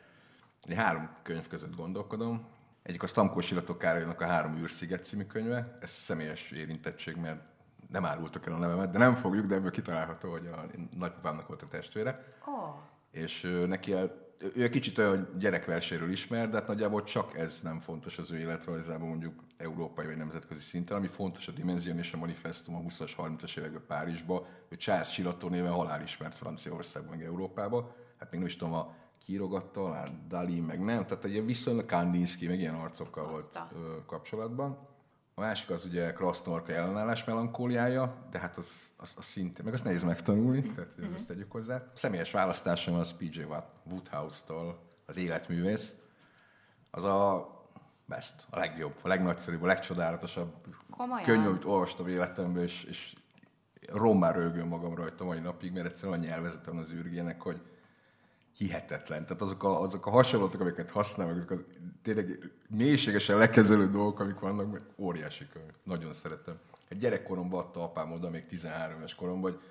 három 0.76 1.10
könyv 1.22 1.48
között 1.48 1.76
gondolkodom. 1.76 2.48
Egyik 2.84 3.04
a 3.04 3.08
Stamkos 3.08 3.52
Iratok 3.52 3.78
Károlynak 3.78 4.22
a 4.22 4.26
Három 4.26 4.58
űrsziget 4.58 5.06
című 5.06 5.24
könyve. 5.24 5.74
Ez 5.82 5.90
személyes 5.90 6.52
érintettség, 6.52 7.16
mert 7.16 7.42
nem 7.91 8.05
árultak 8.05 8.45
el 8.45 8.53
a 8.53 8.57
nevemet, 8.57 8.89
de 8.89 8.98
nem 8.98 9.15
fogjuk, 9.15 9.45
de 9.45 9.55
ebből 9.55 9.71
kitalálható, 9.71 10.31
hogy 10.31 10.48
a 10.48 10.65
nagypapámnak 10.98 11.48
volt 11.48 11.62
a 11.62 11.67
testvére. 11.67 12.27
Oh. 12.45 12.75
És 13.12 13.43
ő, 13.43 13.65
neki 13.65 13.93
el, 13.93 14.29
ő 14.55 14.63
egy 14.63 14.69
kicsit 14.69 14.98
olyan 14.98 15.29
gyerekverséről 15.38 16.10
ismer, 16.10 16.50
de 16.50 16.57
hát 16.57 16.67
nagyjából 16.67 17.03
csak 17.03 17.38
ez 17.38 17.60
nem 17.63 17.79
fontos 17.79 18.17
az 18.17 18.31
ő 18.31 18.38
életrajzában, 18.38 19.07
mondjuk 19.07 19.43
európai 19.57 20.05
vagy 20.05 20.17
nemzetközi 20.17 20.62
szinten, 20.62 20.98
ami 20.98 21.07
fontos 21.07 21.48
a 21.48 21.51
Dimenzion 21.51 21.98
és 21.98 22.13
a 22.13 22.17
Manifestum 22.17 22.75
a 22.75 22.79
20-as, 22.79 23.12
30-as 23.17 23.57
években 23.57 23.83
Párizsba, 23.88 24.48
hogy 24.69 24.77
Charles 24.77 25.10
Chilato 25.10 25.50
néven 25.50 25.71
halál 25.71 26.01
ismert 26.01 26.36
Franciaországban, 26.36 27.17
meg 27.17 27.25
Európába. 27.25 27.95
Hát 28.19 28.31
még 28.31 28.39
nem 28.39 28.50
is 28.50 28.55
tudom, 28.55 28.74
a 28.74 28.95
kírogatta 29.19 30.03
Dali, 30.27 30.60
meg 30.60 30.83
nem, 30.83 31.05
tehát 31.05 31.25
egy 31.25 31.45
viszonylag 31.45 31.86
Kandinsky, 31.86 32.48
meg 32.48 32.60
ilyen 32.60 32.75
arcokkal 32.75 33.27
volt 33.27 33.60
ö, 33.74 34.05
kapcsolatban. 34.05 34.89
A 35.36 35.42
másik 35.42 35.70
az 35.70 35.86
ugye 35.86 36.14
Krasznorka 36.14 36.74
ellenállás 36.74 37.24
melankóliája, 37.24 38.28
de 38.32 38.40
hát 38.40 38.58
az, 38.58 38.92
az, 38.98 39.14
az 39.18 39.26
szintén, 39.26 39.66
meg 39.66 39.74
azt 39.74 39.84
nehéz 39.84 40.04
megtanulni, 40.04 40.62
tehát 40.62 40.90
ezt 40.90 41.10
uh-huh. 41.10 41.26
tegyük 41.26 41.52
hozzá. 41.52 41.76
A 41.76 41.92
személyes 41.94 42.32
választásom 42.32 42.96
az 42.96 43.14
PJ 43.14 43.42
Woodhouse-tól, 43.84 44.80
az 45.06 45.18
életművész. 45.18 45.96
Az 46.92 47.04
a 47.04 47.50
best, 48.06 48.48
a 48.50 48.60
legjobb, 48.60 48.94
a 49.02 49.08
legnagyszerűbb, 49.08 49.62
a 49.62 49.66
legcsodálatosabb 49.66 50.54
Komolyan? 50.90 51.24
könyv, 51.24 51.48
amit 51.48 51.66
olvastam 51.66 52.08
életemben, 52.08 52.64
és, 52.64 52.84
és 52.84 53.14
rommá 53.88 54.32
rögöm 54.32 54.68
magam 54.68 54.96
rajta 54.96 55.24
mai 55.24 55.40
napig, 55.40 55.72
mert 55.72 55.86
egyszerűen 55.86 56.20
annyi 56.20 56.28
elvezetem 56.28 56.78
az 56.78 56.92
űrgének, 56.92 57.42
hogy 57.42 57.62
hihetetlen. 58.58 59.25
Tehát 59.25 59.41
azok 59.41 59.63
a, 59.63 59.81
azok 59.81 60.05
a 60.05 60.10
hasonlatok, 60.10 60.62
amiket 60.62 60.91
használnak, 60.91 61.36
azok 61.36 61.51
az 61.51 61.63
tényleg 62.01 62.51
mélységesen 62.75 63.38
lekezelő 63.38 63.88
dolgok, 63.88 64.20
amik 64.20 64.39
vannak, 64.39 64.72
meg 64.72 64.81
óriási 64.98 65.48
könyv. 65.53 65.72
Nagyon 65.84 66.13
szeretem. 66.13 66.60
Egy 66.88 66.98
gyerekkoromban 66.98 67.60
adta 67.60 67.84
apám 67.84 68.12
oda, 68.12 68.29
még 68.29 68.46
13 68.46 68.98
éves 68.98 69.15
koromban, 69.15 69.51
hogy 69.51 69.62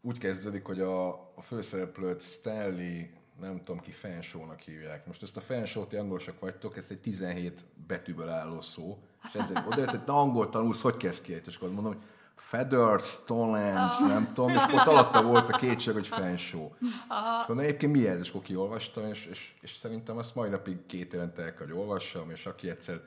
úgy 0.00 0.18
kezdődik, 0.18 0.64
hogy 0.64 0.80
a, 0.80 1.08
a 1.34 1.42
főszereplőt 1.42 2.22
Stanley, 2.22 3.06
nem 3.40 3.62
tudom 3.64 3.80
ki, 3.80 3.90
fensónak 3.90 4.60
hívják. 4.60 5.06
Most 5.06 5.22
ezt 5.22 5.36
a 5.36 5.40
fensót, 5.40 5.88
ti 5.88 5.96
angolosak 5.96 6.40
vagytok, 6.40 6.76
ez 6.76 6.86
egy 6.90 7.00
17 7.00 7.64
betűből 7.86 8.28
álló 8.28 8.60
szó, 8.60 8.98
és 9.28 9.34
ezért 9.34 9.66
oda 9.66 9.90
hogy 9.90 10.04
te 10.04 10.12
angol 10.12 10.48
tanulsz, 10.48 10.80
hogy 10.80 10.96
kezd 10.96 11.22
ki 11.22 11.40
És 11.46 11.56
akkor 11.56 11.72
mondom, 11.72 11.92
hogy 11.92 12.02
Feather, 12.34 13.00
Stonehenge, 13.00 13.94
oh. 14.00 14.08
nem 14.08 14.32
tudom, 14.32 14.50
és 14.50 14.62
ott 14.72 14.86
alatta 14.86 15.22
volt 15.22 15.48
a 15.48 15.56
kétség, 15.56 15.94
hogy 15.94 16.06
fensó. 16.06 16.76
És 16.80 17.46
mondom, 17.46 17.58
egyébként 17.58 17.92
mi 17.92 18.06
ez? 18.06 18.20
És 18.20 18.28
akkor 18.28 18.42
kiolvastam, 18.42 19.06
és, 19.06 19.26
és, 19.26 19.54
és 19.60 19.74
szerintem 19.74 20.16
azt 20.16 20.34
mai 20.34 20.48
napig 20.48 20.86
két 20.86 21.14
évente 21.14 21.42
el 21.42 21.54
kell, 21.54 21.66
hogy 21.66 21.76
olvassam, 21.76 22.30
és 22.30 22.46
aki 22.46 22.70
egyszer 22.70 23.00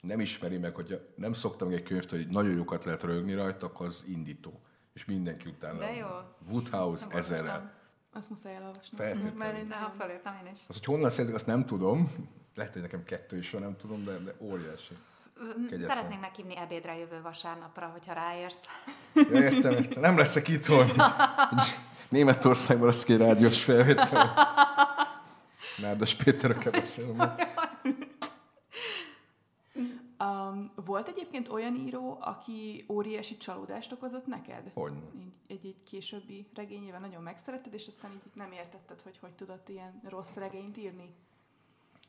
nem 0.00 0.20
ismeri 0.20 0.58
meg, 0.58 0.74
hogy 0.74 1.00
nem 1.14 1.32
szoktam 1.32 1.68
egy 1.68 1.82
könyvt, 1.82 2.10
hogy 2.10 2.28
nagyon 2.28 2.54
jókat 2.54 2.84
lehet 2.84 3.02
rögni 3.02 3.34
rajta, 3.34 3.66
akkor 3.66 3.86
az 3.86 4.04
indító. 4.06 4.60
És 4.94 5.04
mindenki 5.04 5.48
utána. 5.48 5.78
De 5.78 5.94
jó. 5.94 6.06
Woodhouse 6.50 7.06
ezerrel. 7.10 7.72
Azt 8.12 8.30
muszáj 8.30 8.54
elolvasni. 8.54 8.96
Feltétlenül. 8.96 9.38
Mert 9.38 9.58
én 9.58 9.68
De 9.68 9.76
ha 9.76 9.94
felírtam 9.98 10.34
én 10.44 10.52
is. 10.52 10.58
Az, 10.68 10.74
hogy 10.74 10.84
honnan 10.84 11.10
szerintek, 11.10 11.34
azt 11.34 11.46
nem 11.46 11.66
tudom. 11.66 12.12
Lehet, 12.54 12.72
hogy 12.72 12.82
nekem 12.82 13.04
kettő 13.04 13.36
is 13.36 13.50
van, 13.50 13.62
nem 13.62 13.76
tudom, 13.76 14.04
de, 14.04 14.18
de 14.18 14.34
óriási. 14.40 14.94
Kegyetlen. 15.48 15.80
Szeretnénk 15.80 16.20
meghívni 16.20 16.56
ebédre 16.56 16.96
jövő 16.96 17.22
vasárnapra, 17.22 17.86
hogyha 17.86 18.12
ráérsz. 18.12 18.64
Ja, 19.14 19.42
értem, 19.42 19.72
értem. 19.72 20.02
Nem 20.02 20.16
leszek 20.16 20.48
itthon. 20.48 20.86
Németországban 22.08 22.86
lesz 22.86 23.08
egy 23.08 23.16
rádiós 23.16 23.64
felvétel. 23.64 24.34
Nádas 25.78 26.14
Péterre 26.14 26.70
beszélni. 26.70 27.24
Um, 30.18 30.70
volt 30.84 31.08
egyébként 31.08 31.48
olyan 31.48 31.74
író, 31.74 32.18
aki 32.20 32.84
óriási 32.88 33.36
csalódást 33.36 33.92
okozott 33.92 34.26
neked? 34.26 34.70
Hogy? 34.74 34.92
Egy, 35.48 35.66
egy 35.66 35.82
későbbi 35.86 36.46
regényével 36.54 37.00
nagyon 37.00 37.22
megszeretted, 37.22 37.74
és 37.74 37.86
aztán 37.86 38.10
így 38.12 38.20
nem 38.34 38.52
értetted, 38.52 39.00
hogy 39.00 39.18
hogy 39.20 39.32
tudott 39.32 39.68
ilyen 39.68 40.00
rossz 40.08 40.34
regényt 40.34 40.76
írni? 40.76 41.14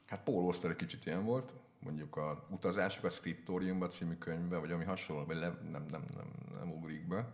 Hát 0.08 0.24
Paul 0.24 0.44
Auster 0.44 0.70
egy 0.70 0.76
kicsit 0.76 1.06
ilyen 1.06 1.26
volt, 1.26 1.54
mondjuk 1.84 2.16
a 2.16 2.48
utazások 2.50 3.04
a 3.04 3.10
Scriptoriumban 3.10 3.90
című 3.90 4.14
könyvben, 4.14 4.60
vagy 4.60 4.72
ami 4.72 4.84
hasonló, 4.84 5.26
vagy 5.26 5.36
le, 5.36 5.48
nem, 5.48 5.86
nem, 5.92 6.06
nem, 6.16 6.28
nem 6.60 6.72
ugrik 6.72 7.08
be, 7.08 7.34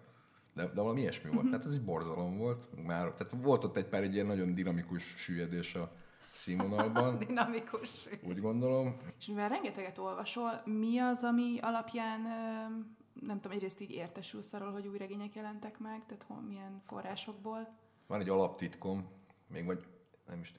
de, 0.54 0.68
de 0.68 0.82
valami 0.82 1.00
ilyesmi 1.00 1.32
volt. 1.32 1.46
Tehát 1.46 1.66
ez 1.66 1.72
egy 1.72 1.84
borzalom 1.84 2.38
volt. 2.38 2.84
Már, 2.86 3.14
tehát 3.14 3.34
volt 3.42 3.64
ott 3.64 3.78
egy 3.78 3.86
pár 3.86 4.04
egy 4.04 4.14
ilyen 4.14 4.26
nagyon 4.26 4.54
dinamikus 4.54 5.04
süllyedés 5.04 5.76
a 5.76 5.92
színvonalban. 6.32 7.18
Dinamikus. 7.28 8.08
Úgy 8.24 8.40
gondolom. 8.40 8.98
És 9.20 9.26
mivel 9.26 9.50
rengeteget 9.50 9.98
olvasol, 9.98 10.62
mi 10.66 11.00
az, 11.00 11.24
ami 11.24 11.58
alapján, 11.62 12.22
nem 13.14 13.40
tudom, 13.40 13.58
egyrészt 13.58 13.80
így 13.80 13.92
értesülsz 13.92 14.54
arról, 14.54 14.72
hogy 14.72 14.88
új 14.88 14.98
regények 14.98 15.36
jelentek 15.36 15.80
meg, 15.80 16.06
tehát 16.06 16.24
hol, 16.24 16.42
milyen 16.42 16.82
forrásokból? 16.88 17.78
Van 18.08 18.20
egy 18.20 18.30
alaptitkom, 18.30 19.08
még 19.48 19.66
vagy 19.66 19.80
nem 20.28 20.40
is 20.40 20.54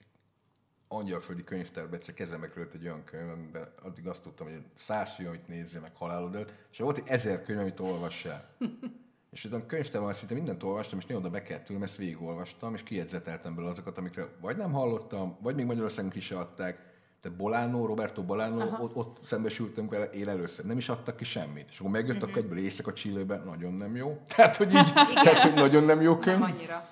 angyalföldi 0.91 1.43
könyvtárban 1.43 1.93
egyszer 1.93 2.13
kezembe 2.13 2.49
került 2.49 2.73
egy 2.73 2.83
olyan 2.83 3.03
könyv, 3.03 3.29
amiben 3.29 3.73
addig 3.81 4.07
azt 4.07 4.23
tudtam, 4.23 4.47
hogy 4.47 4.61
száz 4.77 5.13
film, 5.13 5.27
amit 5.29 5.47
nézzél, 5.47 5.81
meg 5.81 5.95
halálod 5.95 6.35
előtt, 6.35 6.53
és 6.71 6.77
volt 6.77 6.97
egy 6.97 7.07
ezer 7.07 7.43
könyv, 7.43 7.59
amit 7.59 7.79
olvassál. 7.79 8.49
és 9.31 9.45
utána 9.45 9.63
a 9.63 9.65
könyvtárban 9.65 10.13
szinte 10.13 10.33
mindent 10.33 10.63
olvastam, 10.63 10.99
és 10.99 11.05
néha 11.05 11.19
oda 11.19 11.29
be 11.29 11.41
kellett 11.41 11.69
ülni, 11.69 11.83
ezt 11.83 11.95
végigolvastam, 11.95 12.73
és 12.73 12.83
kijegyzeteltem 12.83 13.55
belőle 13.55 13.71
azokat, 13.71 13.97
amikre 13.97 14.27
vagy 14.41 14.57
nem 14.57 14.71
hallottam, 14.71 15.37
vagy 15.41 15.55
még 15.55 15.65
Magyarországon 15.65 16.11
ki 16.11 16.19
se 16.19 16.37
adták. 16.37 16.89
Tehát 17.21 17.37
Bolano, 17.37 17.85
Roberto 17.85 18.23
Bolano, 18.23 18.83
ott, 18.83 18.95
ott 18.95 19.17
szembesültem 19.23 19.87
vele, 19.87 20.05
én 20.05 20.29
először. 20.29 20.65
Nem 20.65 20.77
is 20.77 20.89
adtak 20.89 21.15
ki 21.17 21.23
semmit. 21.23 21.69
És 21.69 21.79
akkor 21.79 21.91
megjött 21.91 22.15
uh-huh. 22.15 22.29
akkor 22.29 22.43
egyből 22.43 22.57
éjszaka 22.57 22.93
Csillében, 22.93 23.43
nagyon 23.45 23.73
nem 23.73 23.95
jó. 23.95 24.21
Tehát, 24.35 24.55
hogy 24.55 24.73
így, 24.73 24.93
tehát, 24.93 25.41
hogy 25.41 25.53
nagyon 25.53 25.83
nem 25.83 26.01
jó 26.01 26.17
könyv. 26.17 26.39
Nem 26.39 26.51
annyira. 26.51 26.89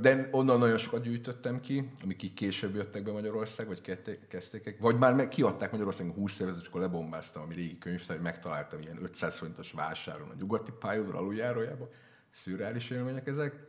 De 0.00 0.28
onnan 0.30 0.58
nagyon 0.58 0.78
sokat 0.78 1.02
gyűjtöttem 1.02 1.60
ki, 1.60 1.90
amik 2.02 2.22
így 2.22 2.34
később 2.34 2.74
jöttek 2.74 3.02
be 3.02 3.12
Magyarország, 3.12 3.66
vagy 3.66 3.98
kezdték, 4.28 4.76
vagy 4.80 4.98
már 4.98 5.14
meg 5.14 5.28
kiadták 5.28 5.70
Magyarországon 5.70 6.12
20 6.12 6.40
évet, 6.40 6.58
és 6.60 6.66
akkor 6.66 6.80
lebombáztam, 6.80 7.42
ami 7.42 7.54
régi 7.54 7.78
könyvtár, 7.78 8.16
hogy 8.16 8.24
megtaláltam 8.24 8.80
ilyen 8.80 9.02
500 9.02 9.38
forintos 9.38 9.72
vásáron 9.72 10.28
a 10.28 10.34
nyugati 10.38 10.70
pályaudvar 10.80 11.14
aluljárójában. 11.14 11.88
Szürreális 12.30 12.90
élmények 12.90 13.26
ezek. 13.26 13.68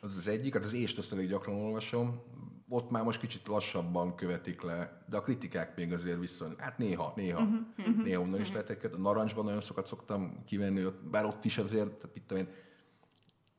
Az 0.00 0.16
az 0.16 0.28
egyik, 0.28 0.54
hát 0.54 0.64
az 0.64 0.72
ést 0.72 0.98
azt 0.98 1.12
elég 1.12 1.28
gyakran 1.28 1.56
olvasom, 1.56 2.22
ott 2.68 2.90
már 2.90 3.02
most 3.02 3.20
kicsit 3.20 3.46
lassabban 3.46 4.14
követik 4.14 4.62
le, 4.62 5.04
de 5.08 5.16
a 5.16 5.22
kritikák 5.22 5.76
még 5.76 5.92
azért 5.92 6.18
viszony, 6.18 6.54
hát 6.58 6.78
néha, 6.78 7.12
néha, 7.16 7.42
uh-huh, 7.42 8.04
néha 8.04 8.20
onnan 8.20 8.40
is 8.40 8.52
lehet 8.52 8.70
egy 8.70 8.94
A 8.94 8.96
narancsban 8.96 9.44
nagyon 9.44 9.60
sokat 9.60 9.86
szoktam 9.86 10.44
kivenni, 10.46 10.86
ott, 10.86 11.02
bár 11.02 11.24
ott 11.24 11.44
is 11.44 11.58
azért, 11.58 11.92
tehát 11.92 12.14
mit 12.14 12.24
tudom 12.24 12.42
én, 12.42 12.52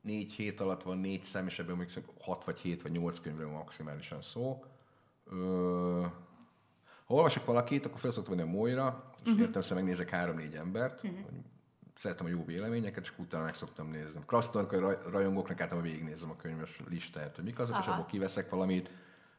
négy 0.02 0.34
hét 0.34 0.60
alatt 0.60 0.84
van 0.84 0.98
négy 0.98 1.24
szem, 1.24 1.46
és 1.46 1.60
ebből 1.60 1.76
még 1.76 1.90
szerintem 1.90 2.16
hat 2.22 2.46
vagy 2.46 2.60
hét 2.60 2.82
vagy 2.82 2.92
nyolc 2.92 3.20
könyvről 3.20 3.50
maximálisan 3.50 4.22
szó. 4.22 4.64
Ö, 5.26 6.06
ha 7.06 7.14
olvasok 7.14 7.46
valakit, 7.46 7.86
akkor 7.86 8.00
fel 8.00 8.12
szoktam 8.12 8.36
menni 8.36 8.50
a 8.50 8.52
Moira, 8.52 9.12
és 9.24 9.32
uh-huh. 9.32 9.46
értem, 9.46 9.62
hogy 9.62 9.76
megnézek 9.76 10.10
három-négy 10.10 10.54
embert, 10.54 11.04
uh-huh. 11.04 11.20
szeretem 11.94 12.26
a 12.26 12.30
jó 12.30 12.46
véleményeket, 12.46 13.04
és 13.04 13.14
utána 13.18 13.44
meg 13.44 13.54
szoktam 13.54 13.90
nézni. 13.90 14.20
Krasztonok, 14.26 14.70
hogy 14.70 14.98
rajongóknak 15.12 15.62
általában 15.62 15.90
végignézem 15.90 16.30
a 16.30 16.36
könyves 16.36 16.82
listáját, 16.90 17.36
hogy 17.36 17.44
mik 17.44 17.60
azok, 17.60 17.76
Aha. 17.76 17.84
és 17.84 17.90
abból 17.92 18.06
kiveszek 18.06 18.50
valamit. 18.50 18.92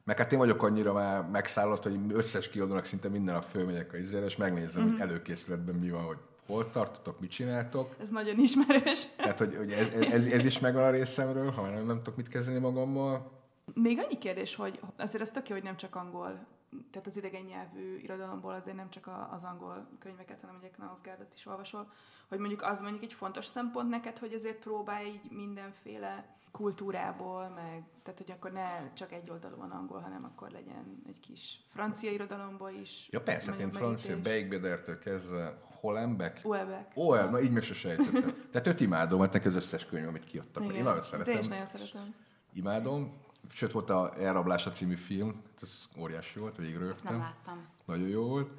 Meg 0.04 0.18
hát 0.18 0.32
én 0.32 0.38
vagyok 0.38 0.62
annyira 0.62 0.92
már 0.92 1.28
megszállott, 1.28 1.82
hogy 1.82 1.98
összes 2.08 2.48
kiadónak 2.48 2.84
szinte 2.84 3.08
minden 3.08 3.34
nap 3.34 3.44
fölmegyek 3.44 3.92
a 3.92 3.96
izére, 3.96 4.24
és 4.24 4.36
megnézem, 4.36 4.82
uh-huh. 4.82 4.98
hogy 4.98 5.08
előkészületben 5.08 5.74
mi 5.74 5.90
van, 5.90 6.02
hogy 6.02 6.18
hol 6.46 6.70
tartotok, 6.70 7.20
mit 7.20 7.30
csináltok. 7.30 7.94
Ez 8.00 8.08
nagyon 8.08 8.38
ismerős. 8.38 9.06
Tehát, 9.16 9.38
hogy, 9.38 9.56
hogy 9.56 9.70
ez, 9.70 9.88
ez, 9.88 10.24
ez, 10.24 10.44
is 10.44 10.58
megvan 10.58 10.82
a 10.82 10.90
részemről, 10.90 11.50
ha 11.50 11.68
nem, 11.68 11.86
nem 11.86 11.96
tudok 11.96 12.16
mit 12.16 12.28
kezdeni 12.28 12.58
magammal. 12.58 13.30
Még 13.74 13.98
annyi 13.98 14.18
kérdés, 14.18 14.54
hogy 14.54 14.80
azért 14.96 15.22
az 15.22 15.30
tök 15.30 15.48
jó, 15.48 15.54
hogy 15.54 15.64
nem 15.64 15.76
csak 15.76 15.96
angol, 15.96 16.46
tehát 16.90 17.06
az 17.06 17.16
idegen 17.16 17.42
nyelvű 17.42 17.96
irodalomból 17.96 18.52
azért 18.52 18.76
nem 18.76 18.90
csak 18.90 19.06
a- 19.06 19.28
az 19.32 19.44
angol 19.44 19.88
könyveket, 19.98 20.40
hanem 20.40 20.56
ugye 20.58 20.70
Knausgárdot 20.70 21.34
is 21.34 21.46
olvasol, 21.46 21.92
hogy 22.28 22.38
mondjuk 22.38 22.62
az 22.62 22.80
mondjuk 22.80 23.02
egy 23.02 23.12
fontos 23.12 23.44
szempont 23.44 23.88
neked, 23.88 24.18
hogy 24.18 24.32
azért 24.32 24.58
próbálj 24.58 25.06
így 25.06 25.30
mindenféle 25.30 26.36
kultúrából, 26.50 27.48
meg, 27.48 27.82
tehát 28.02 28.18
hogy 28.18 28.30
akkor 28.30 28.52
ne 28.52 28.92
csak 28.92 29.12
egy 29.12 29.30
oldalúan 29.30 29.70
angol, 29.70 30.00
hanem 30.00 30.24
akkor 30.24 30.50
legyen 30.50 31.02
egy 31.06 31.20
kis 31.20 31.60
francia 31.66 32.10
irodalomból 32.10 32.70
is. 32.70 33.08
Ja 33.10 33.20
persze, 33.22 33.50
hát 33.50 33.60
én 33.60 33.70
francia. 33.70 34.20
Beigbedertől 34.20 34.98
kezdve 34.98 35.60
Hollenbeck. 35.80 36.44
Uelbeck. 36.46 36.96
Ó, 36.96 37.08
oh, 37.08 37.30
na 37.30 37.40
így 37.40 37.50
meg 37.50 37.62
se 37.62 37.74
sejtettem. 37.74 38.34
Tehát 38.50 38.66
őt 38.66 38.80
imádom, 38.80 39.20
hát 39.20 39.32
neki 39.32 39.48
az 39.48 39.54
összes 39.54 39.86
könyv, 39.86 40.08
amit 40.08 40.24
kiadtak. 40.24 40.62
Igen. 40.64 40.74
Én 40.76 40.82
nagyon 40.82 41.00
szeretem. 41.00 41.34
Én 41.34 41.40
is 41.40 41.48
nagyon 41.48 41.66
szeretem. 41.66 42.14
Imádom. 42.52 43.20
Sőt, 43.48 43.72
volt 43.72 43.90
a 43.90 44.12
Elrablása 44.18 44.70
című 44.70 44.94
film, 44.94 45.42
ez 45.62 45.88
óriási 45.98 46.38
volt, 46.38 46.56
végre 46.56 46.90
Ezt 46.90 47.04
nem 47.04 47.18
láttam. 47.18 47.66
Nagyon 47.84 48.08
jó 48.08 48.24
volt. 48.24 48.58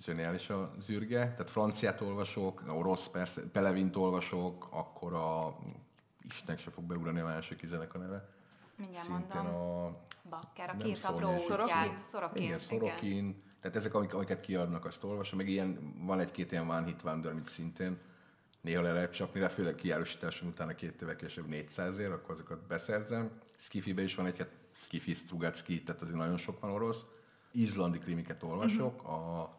Zseniális 0.00 0.50
a 0.50 0.72
zürge. 0.80 1.18
Tehát 1.18 1.50
franciát 1.50 2.00
olvasok, 2.00 2.62
orosz 2.68 3.08
persze, 3.08 3.42
Pelevint 3.52 3.96
olvasok, 3.96 4.68
akkor 4.70 5.14
a 5.14 5.56
Istennek 6.22 6.58
se 6.58 6.70
fog 6.70 6.84
beugrani 6.84 7.20
a 7.20 7.24
másik 7.24 7.64
zenek 7.64 7.94
a 7.94 7.98
neve. 7.98 8.28
Mindjárt 8.76 9.06
Szintén 9.06 9.40
mondom. 9.42 9.60
a 9.60 10.00
Bakker, 10.28 10.76
a 10.78 10.94
Szolnai. 10.94 11.46
Brótját. 11.46 12.04
Szorokin. 12.04 12.42
igen, 12.42 12.58
Sorokin. 12.58 13.42
Tehát 13.60 13.76
ezek, 13.76 13.94
amik, 13.94 14.14
amiket 14.14 14.40
kiadnak, 14.40 14.84
azt 14.84 15.04
olvasom. 15.04 15.38
Meg 15.38 15.48
ilyen, 15.48 15.94
van 16.04 16.20
egy-két 16.20 16.52
ilyen 16.52 16.70
One 16.70 16.84
Hit 16.84 17.02
Wonder, 17.02 17.32
amit 17.32 17.48
szintén 17.48 17.98
néha 18.66 18.82
le 18.82 18.92
lehet 18.92 19.12
csapni, 19.12 19.40
de 19.40 19.48
főleg 19.48 19.74
kiárusításon 19.74 20.48
utána 20.48 20.74
két 20.74 21.02
évvel 21.02 21.16
később 21.16 21.46
400 21.46 21.98
ér, 21.98 22.10
akkor 22.10 22.30
azokat 22.30 22.66
beszerzem. 22.66 23.30
Skifibe 23.56 24.02
is 24.02 24.14
van 24.14 24.26
egy, 24.26 24.38
hát 24.38 24.50
Skifi 24.72 25.14
Strugacki, 25.14 25.82
tehát 25.82 26.02
azért 26.02 26.16
nagyon 26.16 26.36
sok 26.36 26.60
van 26.60 26.70
orosz. 26.70 27.04
Izlandi 27.52 27.98
krimiket 27.98 28.42
olvasok, 28.42 29.02
a, 29.02 29.50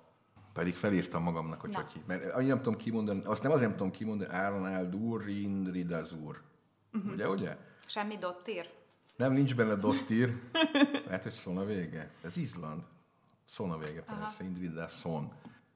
pedig 0.53 0.75
felírtam 0.75 1.23
magamnak, 1.23 1.61
hogy 1.61 1.75
hív. 1.93 2.01
Mert 2.05 2.31
annyira 2.31 2.53
nem 2.53 2.63
tudom 2.63 2.79
kimondani, 2.79 3.21
azt 3.25 3.43
nem 3.43 3.51
azért 3.51 3.67
nem 3.67 3.77
tudom 3.77 3.91
kimondani, 3.91 4.33
Arnaldur 4.33 5.23
Rindridazur. 5.23 6.41
Uh-huh. 6.93 7.11
Ugye, 7.11 7.29
ugye? 7.29 7.57
Semmi 7.85 8.17
dottír? 8.17 8.69
Nem, 9.15 9.33
nincs 9.33 9.55
benne 9.55 9.75
dottír. 9.75 10.39
Lehet, 11.07 11.23
hogy 11.23 11.31
szon 11.31 11.57
a 11.57 11.65
vége. 11.65 12.11
Ez 12.21 12.37
Izland. 12.37 12.81
Szon 13.45 13.71
a 13.71 13.77
vége, 13.77 14.01
persze. 14.01 14.43
Indrida 14.43 14.87
szon. 14.87 15.31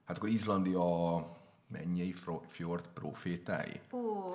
Hát 0.06 0.18
akkor 0.18 0.30
Izlandi 0.30 0.74
a 0.74 1.40
mennyei 1.72 2.14
fjord 2.48 2.88
profétái. 2.94 3.82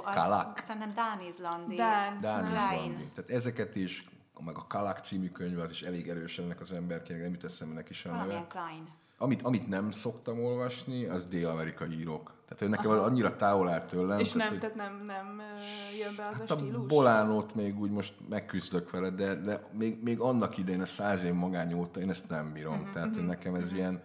Az 0.05 0.15
Kalak. 0.15 0.59
szerintem 0.59 0.95
Dán-Izlandi. 0.95 1.75
Dán. 1.75 2.21
Dán 2.21 2.45
Klein. 2.45 2.91
Izlandi. 2.91 3.11
Tehát 3.15 3.31
ezeket 3.31 3.77
is, 3.77 4.09
meg 4.45 4.57
a 4.57 4.67
Kalak 4.67 4.99
című 4.99 5.29
könyv, 5.29 5.59
az 5.59 5.71
is 5.71 5.83
elég 5.83 6.09
erősen 6.09 6.45
ennek 6.45 6.61
az 6.61 6.73
emberkének, 6.73 7.23
nem 7.23 7.33
jut 7.33 7.45
eszembe 7.45 7.75
neki 7.75 7.93
sem 7.95 8.13
a 8.13 8.17
neve. 8.17 8.47
Klein. 8.49 8.89
Amit, 9.19 9.43
amit 9.43 9.69
nem 9.69 9.91
szoktam 9.91 10.45
olvasni, 10.45 11.05
az 11.05 11.25
dél-amerikai 11.25 11.99
írók. 11.99 12.35
Tehát 12.45 12.59
hogy 12.59 12.69
nekem 12.69 12.91
Aha. 12.91 13.05
annyira 13.05 13.37
távol 13.37 13.69
áll 13.69 13.81
tőlem. 13.81 14.19
És 14.19 14.29
tehát, 14.29 14.51
nem, 14.51 14.59
tehát 14.59 14.77
nem, 14.77 15.03
nem 15.05 15.43
jön 15.99 16.15
be 16.17 16.27
az 16.27 16.39
hát 16.39 16.51
a 16.51 16.57
stílus? 16.59 16.75
A 16.75 16.87
Bolánót 16.87 17.55
még 17.55 17.81
úgy 17.81 17.91
most 17.91 18.15
megküzdök 18.29 18.91
vele, 18.91 19.11
de, 19.11 19.35
de 19.35 19.67
még, 19.73 20.03
még 20.03 20.21
annak 20.21 20.59
idején, 20.59 20.81
a 20.81 20.87
száz 20.87 21.23
év 21.23 21.33
magány 21.33 21.73
óta 21.73 22.01
én 22.01 22.11
ezt 22.11 22.29
nem 22.29 22.53
bírom. 22.53 22.75
Uh-huh, 22.75 22.91
tehát 22.91 23.09
uh-huh, 23.09 23.27
nekem 23.27 23.55
ez 23.55 23.63
uh-huh. 23.63 23.79
ilyen 23.79 24.03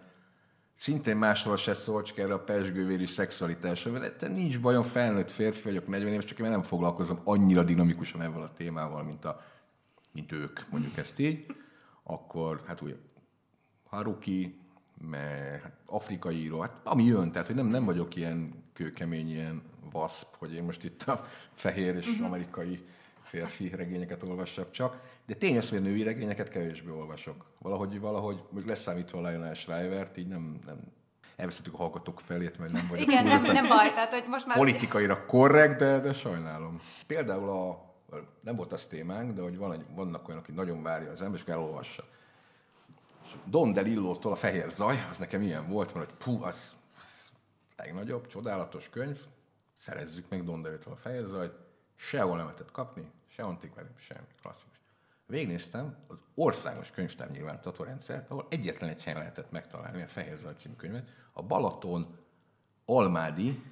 szintén 0.82 1.16
máshol 1.16 1.56
se 1.56 1.74
szól, 1.74 2.02
csak 2.02 2.18
erre 2.18 2.32
a 2.32 2.40
pesgővéri 2.40 3.06
szexualitásra. 3.06 3.98
De 3.98 4.28
nincs 4.28 4.60
bajom, 4.60 4.82
felnőtt 4.82 5.30
férfi 5.30 5.62
vagyok, 5.62 5.86
40 5.86 6.12
éves, 6.12 6.24
csak 6.24 6.38
én 6.38 6.50
nem 6.50 6.62
foglalkozom 6.62 7.20
annyira 7.24 7.62
dinamikusan 7.62 8.22
ezzel 8.22 8.42
a 8.42 8.52
témával, 8.52 9.02
mint, 9.02 9.24
a, 9.24 9.42
mint 10.12 10.32
ők, 10.32 10.60
mondjuk 10.70 10.96
ezt 10.96 11.18
így. 11.18 11.46
Akkor, 12.02 12.62
hát 12.66 12.82
úgy, 12.82 12.96
Haruki, 13.88 14.60
meg 15.10 15.60
hát 15.62 15.76
afrikai 15.86 16.36
író, 16.36 16.60
hát 16.60 16.74
ami 16.84 17.04
jön, 17.04 17.32
tehát 17.32 17.46
hogy 17.46 17.56
nem, 17.56 17.66
nem 17.66 17.84
vagyok 17.84 18.16
ilyen 18.16 18.64
kőkemény, 18.72 19.30
ilyen 19.30 19.62
vaszp, 19.92 20.36
hogy 20.38 20.54
én 20.54 20.64
most 20.64 20.84
itt 20.84 21.02
a 21.02 21.26
fehér 21.52 21.94
és 21.94 22.08
uh-huh. 22.08 22.26
amerikai 22.26 22.84
férfi 23.32 23.68
regényeket 23.68 24.22
olvassak 24.22 24.70
csak, 24.70 25.00
de 25.26 25.34
tényleg, 25.34 25.64
hogy 25.64 25.82
női 25.82 26.02
regényeket 26.02 26.48
kevésbé 26.48 26.90
olvasok. 26.90 27.46
Valahogy, 27.58 28.00
valahogy, 28.00 28.42
még 28.50 28.64
leszámítva 28.64 29.18
a 29.18 29.28
Lionel 29.28 29.54
Shriver-t, 29.54 30.16
így 30.16 30.26
nem, 30.26 30.58
nem 30.66 30.78
elvesztettük 31.36 31.74
a 31.74 31.76
hallgatók 31.76 32.20
felét, 32.20 32.58
mert 32.58 32.72
nem 32.72 32.86
vagyok 32.88 33.06
Igen, 33.06 33.24
nem, 33.24 33.42
nem 33.42 33.68
baj, 33.68 33.92
tehát 33.92 34.12
hogy 34.12 34.24
most 34.28 34.46
már... 34.46 34.56
Politikaira 34.56 35.26
korrekt, 35.26 35.78
de, 35.78 36.00
de 36.00 36.12
sajnálom. 36.12 36.80
Például 37.06 37.48
a, 37.50 37.94
nem 38.40 38.56
volt 38.56 38.72
az 38.72 38.84
témánk, 38.84 39.32
de 39.32 39.42
hogy 39.42 39.56
van 39.56 39.72
egy, 39.72 39.84
vannak 39.94 40.28
olyanok, 40.28 40.44
aki 40.44 40.52
nagyon 40.52 40.82
várja 40.82 41.10
az 41.10 41.22
ember, 41.22 41.40
és 41.40 41.52
elolvassa. 41.52 42.04
Don 43.44 43.72
DeLillo-tól 43.72 44.32
a 44.32 44.36
Fehér 44.36 44.70
Zaj, 44.70 45.06
az 45.10 45.16
nekem 45.18 45.42
ilyen 45.42 45.68
volt, 45.68 45.94
mert 45.94 46.06
hogy 46.06 46.16
puh, 46.18 46.46
az, 46.46 46.74
az 46.98 47.06
legnagyobb, 47.76 48.26
csodálatos 48.26 48.88
könyv, 48.88 49.18
szerezzük 49.74 50.28
meg 50.28 50.44
Don 50.44 50.62
DeLillo-tól 50.62 50.92
a 50.92 50.96
Fehér 50.96 51.24
Zajt, 51.24 51.52
sehol 51.96 52.36
nem 52.36 52.44
lehetett 52.44 52.70
kapni, 52.70 53.10
se 53.34 53.42
antikvárium, 53.42 53.94
semmi, 53.96 54.26
klasszikus. 54.40 54.80
Végnéztem 55.26 55.96
az 56.08 56.16
országos 56.34 56.90
könyvtár 56.90 57.30
nyilvántartó 57.30 57.84
rendszert, 57.84 58.30
ahol 58.30 58.46
egyetlen 58.50 58.90
egy 58.90 59.02
helyen 59.02 59.18
lehetett 59.18 59.50
megtalálni 59.50 60.02
a 60.02 60.06
Fehér 60.06 60.36
Zaj 60.36 60.54
című 60.56 60.74
könyvet, 60.74 61.08
a 61.32 61.42
Balaton 61.42 62.18
Almádi 62.84 63.62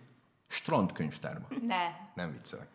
strandkönyvtárban. 0.46 1.48
Ne. 1.66 1.86
Nem 2.14 2.32
viccelek. 2.32 2.68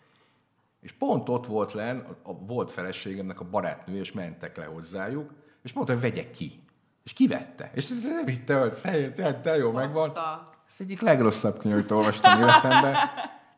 És 0.82 0.92
pont 0.92 1.30
ott 1.30 1.46
volt 1.46 1.74
len, 1.74 2.00
a, 2.00 2.30
a 2.30 2.34
volt 2.34 2.72
feleségemnek 2.72 3.40
a 3.40 3.50
barátnő, 3.50 3.98
és 3.98 4.12
mentek 4.12 4.58
le 4.58 4.66
hozzájuk, 4.66 5.34
és 5.64 5.74
mondta, 5.74 5.94
hogy 5.94 6.02
vegyek 6.02 6.32
ki. 6.32 6.64
És 7.04 7.14
kivette. 7.14 7.72
És 7.74 7.90
ez 7.90 8.04
nem 8.04 8.28
hitte, 8.28 8.60
hogy 8.60 8.78
fehér, 8.78 9.12
te 9.42 9.58
jó, 9.58 9.72
megvan. 9.72 10.18
Ez 10.70 10.76
egyik 10.80 11.02
legrosszabb 11.02 11.58
könyv, 11.58 11.76
amit 11.76 11.92
olvastam 11.92 12.40
életemben. 12.40 12.96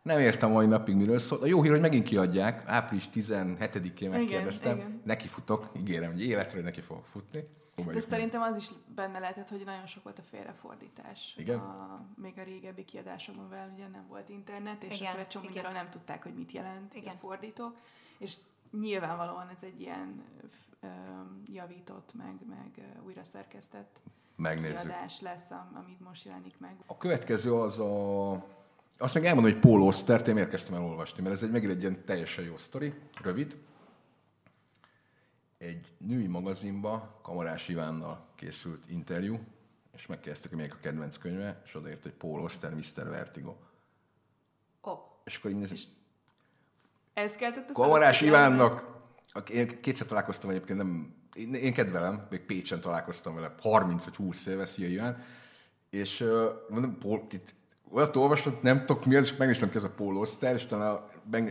Nem 0.08 0.20
értem 0.20 0.52
mai 0.52 0.66
napig, 0.66 0.96
miről 0.96 1.20
szól. 1.20 1.42
A 1.42 1.46
jó 1.46 1.62
hír, 1.62 1.72
hogy 1.72 1.80
megint 1.80 2.04
kiadják. 2.04 2.64
Április 2.66 3.10
17-én 3.14 4.10
megkérdeztem. 4.10 4.76
Igen, 4.76 4.88
igen. 4.88 5.02
Neki 5.06 5.28
futok, 5.28 5.70
ígérem, 5.78 6.12
hogy 6.12 6.26
életre 6.26 6.62
neki 6.62 6.82
fogok 6.82 7.06
futni. 7.06 7.48
De 7.86 8.00
szerintem 8.00 8.42
az 8.42 8.56
is 8.56 8.72
benne 8.96 9.20
lehetett, 9.20 9.50
hogy 9.50 9.62
nagyon 9.66 9.86
sok 9.86 10.04
volt 10.04 10.20
a 10.20 10.22
félrefordítás. 10.22 11.36
Igen? 11.38 11.60
A, 11.60 12.06
még 12.16 12.34
a 12.38 12.44
régebbi 12.44 12.86
kiadásokban, 12.86 13.72
ugye 13.74 13.88
nem 13.88 14.06
volt 14.10 14.30
internet, 14.30 14.84
és 14.84 14.96
igen, 14.96 15.08
akkor 15.08 15.20
egy 15.20 15.28
csomó 15.28 15.50
nem 15.74 15.90
tudták, 15.90 16.24
hogy 16.24 16.34
mit 16.34 16.52
jelent 16.52 16.96
igen. 16.96 17.14
a 17.14 17.18
fordító. 17.18 17.74
És 18.18 18.36
nyilvánvalóan 18.80 19.50
ez 19.50 19.64
egy 19.64 19.82
ilyen 19.82 20.24
javított, 21.46 22.14
meg, 22.14 22.36
meg 22.50 22.88
újra 23.06 23.24
szerkesztett 23.24 24.02
Megnézzük. 24.36 24.80
kiadás 24.80 25.22
lesz, 25.22 25.50
amit 25.74 26.00
most 26.00 26.26
jelenik 26.26 26.60
meg. 26.60 26.76
A 26.86 26.98
következő 26.98 27.54
az 27.54 27.80
a... 27.80 28.32
Azt 28.98 29.14
meg 29.14 29.26
elmondom, 29.26 29.52
hogy 29.52 29.62
Paul 29.62 29.82
Ostert 29.82 30.28
én 30.28 30.38
érkeztem 30.38 30.74
el 30.74 30.84
olvasni, 30.84 31.24
mert 31.24 31.36
ez 31.36 31.44
egy 31.44 31.52
megint 31.52 31.72
egy 31.72 31.82
ilyen 31.82 32.06
teljesen 32.06 32.44
jó 32.44 32.58
sztori, 32.58 32.94
rövid. 33.22 33.58
Egy 35.58 35.94
női 35.98 36.28
magazinba 36.28 37.20
Kamarás 37.24 37.68
Ivánnal 37.68 38.28
készült 38.36 38.90
interjú, 38.90 39.40
és 39.94 40.08
megkérdeztek, 40.08 40.50
hogy 40.50 40.60
még 40.60 40.72
a 40.72 40.80
kedvenc 40.82 41.18
könyve, 41.18 41.62
és 41.66 41.76
odaért, 41.76 42.04
hogy 42.04 42.14
Paul 42.14 42.42
Oster, 42.42 42.74
Mr. 42.74 43.10
Vertigo. 43.10 43.56
Oh. 44.82 45.00
És 45.24 45.38
akkor 45.38 45.52
így 45.52 45.72
és 45.72 45.84
ez 47.14 47.36
keltett 47.36 47.70
a 47.70 47.74
Kamarás 47.74 48.22
Ivánnak 48.22 48.96
én 49.50 49.82
kétszer 49.82 50.08
találkoztam 50.08 50.50
egyébként, 50.50 50.78
nem, 50.78 51.16
én, 51.34 51.54
én 51.54 51.74
kedvelem, 51.74 52.28
még 52.30 52.40
Pécsen 52.40 52.82
találkoztam 52.82 53.36
vele 53.36 53.56
30 53.62 54.04
vagy 54.04 54.16
20 54.16 54.46
éve, 54.46 54.66
szia 54.66 54.88
Iván, 54.88 55.24
és 55.90 56.24
mondom, 56.70 56.98
Paul, 56.98 57.28
itt 57.30 57.56
olyat 57.92 58.16
olvasott, 58.16 58.62
nem 58.62 58.86
tudok 58.86 59.06
mi 59.06 59.16
az, 59.16 59.24
és 59.24 59.36
megnéztem 59.36 59.70
ki 59.70 59.78
ez 59.78 59.84
a 59.84 59.90
Paul 59.90 60.18
Oster, 60.18 60.56
és 60.56 60.66
talán 60.66 60.96
a 60.96 61.06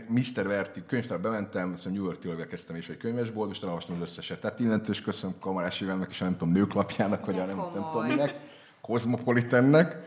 Mr. 0.07 0.47
Verti 0.47 0.85
könyvtár 0.87 1.21
bementem, 1.21 1.71
azt 1.73 1.85
New 1.85 2.03
York 2.03 2.19
tőle 2.19 2.47
kezdtem 2.47 2.75
is 2.75 2.89
egy 2.89 2.97
könyvesbolt, 2.97 3.51
és 3.51 3.61
olvastam 3.61 3.95
az 3.95 4.01
összeset. 4.01 4.39
Tehát 4.39 4.59
innentől 4.59 4.91
is 4.91 5.01
köszönöm 5.01 5.39
Kamarás 5.39 5.81
Ivánnak, 5.81 6.09
és 6.09 6.19
nem 6.19 6.31
tudom, 6.31 6.53
nőklapjának, 6.53 7.25
vagy 7.25 7.39
a 7.39 7.45
nem, 7.45 7.57
nem 7.57 7.87
tudom 7.91 8.05
minek, 8.05 8.35
Cosmopolitannek. 8.81 9.97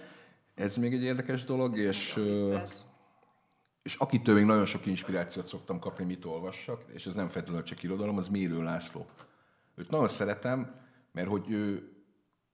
Ez 0.54 0.76
még 0.76 0.92
egy 0.92 1.02
érdekes 1.02 1.44
dolog, 1.44 1.78
és... 1.78 2.20
És 3.82 3.94
akitől 3.94 4.34
még 4.34 4.44
nagyon 4.44 4.66
sok 4.66 4.86
inspirációt 4.86 5.46
szoktam 5.46 5.78
kapni, 5.78 6.04
mit 6.04 6.24
olvassak, 6.24 6.84
és 6.92 7.06
ez 7.06 7.14
nem 7.14 7.28
feltétlenül 7.28 7.64
csak 7.64 7.82
irodalom, 7.82 8.18
az 8.18 8.28
Mérő 8.28 8.62
László. 8.62 9.04
Őt 9.76 9.90
nagyon 9.90 10.08
szeretem, 10.08 10.74
mert 11.12 11.28
hogy 11.28 11.44
ő, 11.50 11.90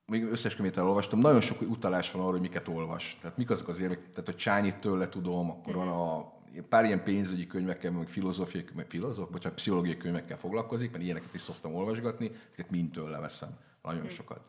még 0.07 0.25
összes 0.25 0.55
könyvét 0.55 0.77
elolvastam, 0.77 1.19
nagyon 1.19 1.41
sok 1.41 1.61
utalás 1.61 2.11
van 2.11 2.23
arra, 2.23 2.31
hogy 2.31 2.41
miket 2.41 2.69
olvas. 2.69 3.19
Tehát 3.21 3.37
mik 3.37 3.51
azok 3.51 3.69
az 3.69 3.81
érvek, 3.81 4.13
tehát 4.13 4.29
a 4.29 4.35
Csányit 4.35 4.79
tőle 4.79 5.09
tudom, 5.09 5.51
akkor 5.51 5.75
van 5.75 5.89
a 5.89 6.35
pár 6.69 6.85
ilyen 6.85 7.05
pénzügyi 7.05 7.47
könyvekkel, 7.47 7.91
meg 7.91 8.09
filozófiai, 8.09 8.65
meg 8.75 8.87
filozóf, 8.89 9.29
bocsánat, 9.29 9.57
pszichológiai 9.57 9.97
könyvekkel 9.97 10.37
foglalkozik, 10.37 10.91
mert 10.91 11.05
ilyeneket 11.05 11.35
is 11.35 11.41
szoktam 11.41 11.75
olvasgatni, 11.75 12.31
ezeket 12.49 12.71
mind 12.71 12.91
tőle 12.91 13.19
veszem. 13.19 13.59
Nagyon 13.83 14.09
sokat. 14.09 14.41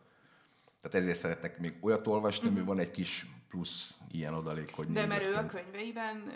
Tehát 0.81 0.97
ezért 0.97 1.17
szeretek 1.17 1.59
még 1.59 1.73
olyat 1.81 2.07
olvasni, 2.07 2.47
uh-huh. 2.47 2.65
van 2.65 2.79
egy 2.79 2.91
kis 2.91 3.27
plusz 3.49 3.97
ilyen 4.12 4.33
adalék, 4.33 4.75
hogy... 4.75 4.88
De 4.88 5.05
mert 5.05 5.25
ő 5.25 5.36
a 5.36 5.45
könyveiben 5.45 6.23
uh, 6.27 6.33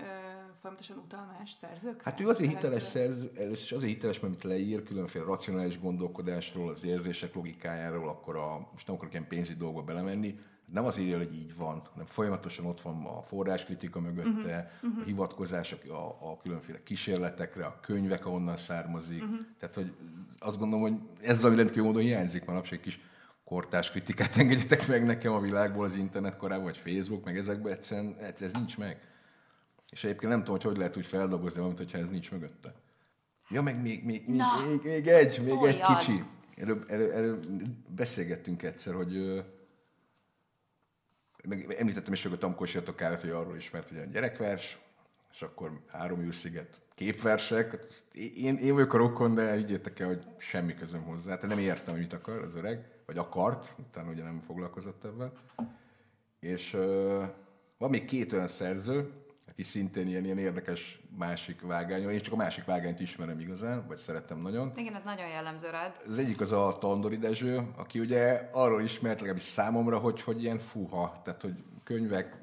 folyamatosan 0.62 0.98
utalmás 0.98 1.52
szerzők? 1.52 2.02
Hát 2.02 2.20
ő 2.20 2.28
azért 2.28 2.52
hiteles 2.52 2.84
szerző, 2.84 3.32
először 3.36 3.64
is 3.64 3.72
azért 3.72 3.94
hiteles, 3.94 4.20
mert 4.20 4.34
mit 4.34 4.44
leír, 4.44 4.84
különféle 4.84 5.26
racionális 5.26 5.80
gondolkodásról, 5.80 6.70
az 6.70 6.86
érzések 6.86 7.34
logikájáról, 7.36 8.10
akkor 8.10 8.36
a, 8.36 8.70
most 8.72 8.88
nem 8.88 8.96
akarok 8.96 9.14
ilyen 9.14 9.28
pénzügyi 9.28 9.58
dolgokba 9.58 9.94
belemenni, 9.94 10.40
nem 10.72 10.86
az 10.86 10.98
írja, 10.98 11.18
hogy 11.18 11.34
így 11.34 11.56
van, 11.56 11.82
hanem 11.92 12.06
folyamatosan 12.06 12.66
ott 12.66 12.82
van 12.82 13.06
a 13.06 13.22
forráskritika 13.22 14.00
mögötte, 14.00 14.72
uh-huh. 14.84 15.02
a 15.02 15.04
hivatkozások 15.04 15.84
a, 15.90 16.32
a 16.32 16.38
különféle 16.42 16.84
kísérletekre, 16.84 17.66
a 17.66 17.80
könyvek, 17.82 18.26
ahonnan 18.26 18.58
származik. 18.58 19.24
Uh-huh. 19.24 19.40
Tehát, 19.60 19.76
hogy 19.76 19.94
azt 20.40 20.58
gondolom, 20.58 20.82
hogy 20.82 21.00
ez 21.22 21.44
ami 21.44 21.56
rendkívül 21.56 21.84
módon 21.84 22.02
hiányzik 22.02 22.46
manapság, 22.46 22.74
egy 22.74 22.84
kis 22.86 23.00
kortás 23.52 23.90
kritikát 23.90 24.38
engedjetek 24.38 24.88
meg 24.88 25.06
nekem 25.06 25.32
a 25.32 25.40
világból, 25.40 25.86
az 25.86 25.96
internet 25.96 26.36
korában, 26.36 26.64
vagy 26.64 26.78
Facebook, 26.78 27.24
meg 27.26 27.38
ezekben 27.38 27.72
egyszerűen 27.72 28.16
ez, 28.20 28.42
ez 28.42 28.52
nincs 28.52 28.78
meg. 28.78 29.02
És 29.90 30.04
egyébként 30.04 30.32
nem 30.32 30.40
tudom, 30.40 30.56
hogy 30.56 30.64
hogy 30.64 30.78
lehet 30.78 30.98
úgy 30.98 31.06
feldolgozni 31.06 31.58
valamit, 31.58 31.78
hogyha 31.78 31.98
ez 31.98 32.10
nincs 32.10 32.32
mögötte. 32.32 32.74
Ja, 33.50 33.62
meg 33.62 33.82
még, 33.82 34.06
még, 34.06 34.28
még, 34.28 34.42
még, 34.68 34.82
még 34.84 35.08
egy, 35.08 35.44
még 35.44 35.60
Olyan. 35.60 35.76
egy 35.76 35.98
kicsi. 35.98 36.24
Erről, 36.56 36.84
erről, 36.88 37.12
erről 37.12 37.40
beszélgettünk 37.96 38.64
egyszer, 38.64 38.94
hogy 38.94 39.44
meg 41.44 41.76
említettem 41.78 42.14
is, 42.14 42.24
hogy 42.24 42.34
a 42.34 42.38
Tamkos 42.38 42.74
Jatokállat, 42.74 43.22
hogy 43.22 43.30
arról 43.30 43.56
ismert, 43.56 43.90
hogy 43.90 43.98
a 43.98 44.04
gyerekvers, 44.04 44.80
és 45.32 45.42
akkor 45.42 45.82
három 45.88 46.22
űrsziget 46.22 46.82
képversek. 46.96 47.72
Hát 47.72 48.04
én, 48.36 48.58
én 48.58 48.74
vagyok 48.74 48.94
a 48.94 48.98
rokon, 48.98 49.34
de 49.34 49.56
higgyétek 49.56 50.00
el, 50.00 50.08
hogy 50.08 50.24
semmi 50.38 50.74
közöm 50.74 51.02
hozzá. 51.02 51.38
Tehát 51.38 51.56
nem 51.56 51.66
értem, 51.66 51.94
hogy 51.94 52.04
mit 52.04 52.14
akar 52.14 52.42
az 52.42 52.56
öreg 52.56 53.00
vagy 53.12 53.20
akart, 53.20 53.74
utána 53.88 54.10
ugye 54.10 54.24
nem 54.24 54.40
foglalkozott 54.46 55.04
ebben. 55.04 55.32
És 56.40 56.74
uh, 56.74 57.24
van 57.78 57.90
még 57.90 58.06
két 58.06 58.34
olyan 58.34 58.48
szerző, 58.48 59.12
aki 59.50 59.64
szintén 59.64 60.08
ilyen, 60.08 60.24
ilyen 60.24 60.38
érdekes 60.38 61.02
másik 61.18 61.62
vágány. 61.62 62.10
Én 62.10 62.22
csak 62.22 62.34
a 62.34 62.36
másik 62.36 62.66
vágányt 62.66 63.00
ismerem 63.00 63.40
igazán, 63.40 63.86
vagy 63.88 63.98
szeretem 63.98 64.40
nagyon. 64.40 64.72
Igen, 64.76 64.96
ez 64.96 65.04
nagyon 65.04 65.28
jellemző 65.28 65.70
rád. 65.70 65.94
Az 66.08 66.18
egyik 66.18 66.42
az 66.42 66.52
a 66.52 66.78
Tandori 66.80 67.18
Dezső, 67.18 67.68
aki 67.78 68.00
ugye 68.00 68.50
arról 68.52 68.82
ismert, 68.82 69.16
legalábbis 69.20 69.44
számomra, 69.44 69.98
hogy, 69.98 70.22
hogy 70.22 70.44
ilyen 70.44 70.60
fuha, 70.60 71.22
tehát 71.24 71.42
hogy 71.42 71.64
könyvek, 71.84 72.38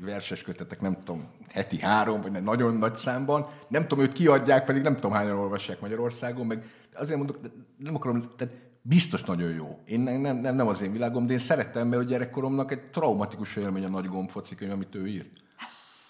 verses 0.00 0.42
kötetek, 0.42 0.80
nem 0.80 1.02
tudom, 1.04 1.30
heti 1.52 1.80
három, 1.80 2.20
vagy 2.20 2.42
nagyon 2.42 2.74
nagy 2.74 2.96
számban. 2.96 3.46
Nem 3.68 3.86
tudom, 3.86 4.04
őt 4.04 4.12
kiadják, 4.12 4.64
pedig 4.64 4.82
nem 4.82 4.94
tudom, 4.94 5.12
hányan 5.12 5.38
olvassák 5.38 5.80
Magyarországon, 5.80 6.46
meg 6.46 6.64
azért 6.94 7.18
mondok, 7.18 7.38
nem 7.76 7.94
akarom, 7.94 8.22
tehát 8.36 8.54
biztos 8.82 9.24
nagyon 9.24 9.50
jó. 9.50 9.78
Én 9.84 10.00
nem, 10.00 10.20
nem, 10.20 10.54
nem 10.54 10.66
az 10.66 10.80
én 10.80 10.92
világom, 10.92 11.26
de 11.26 11.32
én 11.32 11.38
szerettem, 11.38 11.88
mert 11.88 12.02
a 12.02 12.04
gyerekkoromnak 12.04 12.72
egy 12.72 12.82
traumatikus 12.90 13.56
élmény 13.56 13.84
a 13.84 13.88
nagy 13.88 14.06
gombfoci 14.06 14.54
könyv, 14.54 14.72
amit 14.72 14.94
ő 14.94 15.06
írt. 15.06 15.30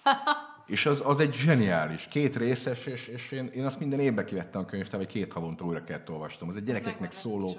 és 0.67 0.87
az, 0.87 1.03
az 1.05 1.21
egy 1.21 1.33
zseniális, 1.33 2.09
két 2.09 2.37
részes, 2.37 2.87
és, 2.87 3.07
és 3.07 3.31
én, 3.31 3.47
én 3.47 3.65
azt 3.65 3.79
minden 3.79 4.01
évben 4.01 4.25
kivettem 4.25 4.61
a 4.61 4.65
könyvtár, 4.65 5.01
vagy 5.01 5.09
két 5.09 5.33
havonta 5.33 5.65
újra 5.65 5.85
kellett 5.85 6.11
olvastam. 6.11 6.49
Az 6.49 6.57
egy 6.57 6.65
gyerekeknek 6.65 7.13
szóló... 7.13 7.57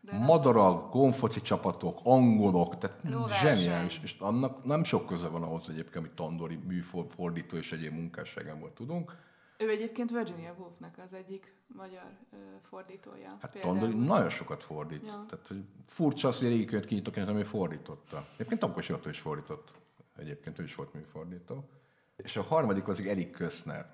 De 0.00 0.18
Madarak, 0.18 0.92
gonfoci 0.92 1.40
csapatok, 1.40 2.00
angolok, 2.02 2.78
tehát 2.78 2.96
Lóverseny. 3.10 3.56
zseniális. 3.56 4.00
És 4.02 4.16
annak 4.18 4.64
nem 4.64 4.84
sok 4.84 5.06
köze 5.06 5.28
van 5.28 5.42
ahhoz 5.42 5.68
egyébként, 5.70 5.96
amit 5.96 6.10
Tandori 6.10 6.58
műfordító 6.66 7.56
és 7.56 7.72
egyéb 7.72 7.92
munkásságából 7.92 8.72
tudunk. 8.72 9.16
Ő 9.58 9.70
egyébként 9.70 10.10
Virginia 10.10 10.54
Woolfnak 10.58 10.98
az 11.04 11.12
egyik 11.12 11.54
magyar 11.66 12.10
ö, 12.32 12.36
fordítója. 12.68 13.36
Hát 13.40 13.58
Tandori 13.60 13.94
nagyon 13.94 14.30
sokat 14.30 14.64
fordít. 14.64 15.06
Ja. 15.06 15.24
Tehát, 15.28 15.46
hogy 15.48 15.64
furcsa 15.86 16.28
az, 16.28 16.38
hogy 16.38 16.48
régi 16.48 16.64
könyvet 16.64 16.88
kinyitok, 16.88 17.14
nem 17.14 17.36
ő 17.36 17.42
fordította. 17.42 18.26
Egyébként 18.34 18.60
Tamkosi 18.60 18.92
Otto 18.92 19.08
is 19.08 19.20
fordított. 19.20 19.72
Egyébként 20.16 20.58
ő 20.58 20.62
is 20.62 20.74
volt 20.74 20.94
műfordító. 20.94 21.68
És 22.16 22.36
a 22.36 22.42
harmadik 22.42 22.88
az 22.88 23.00
Erik 23.00 23.30
Köszner. 23.30 23.86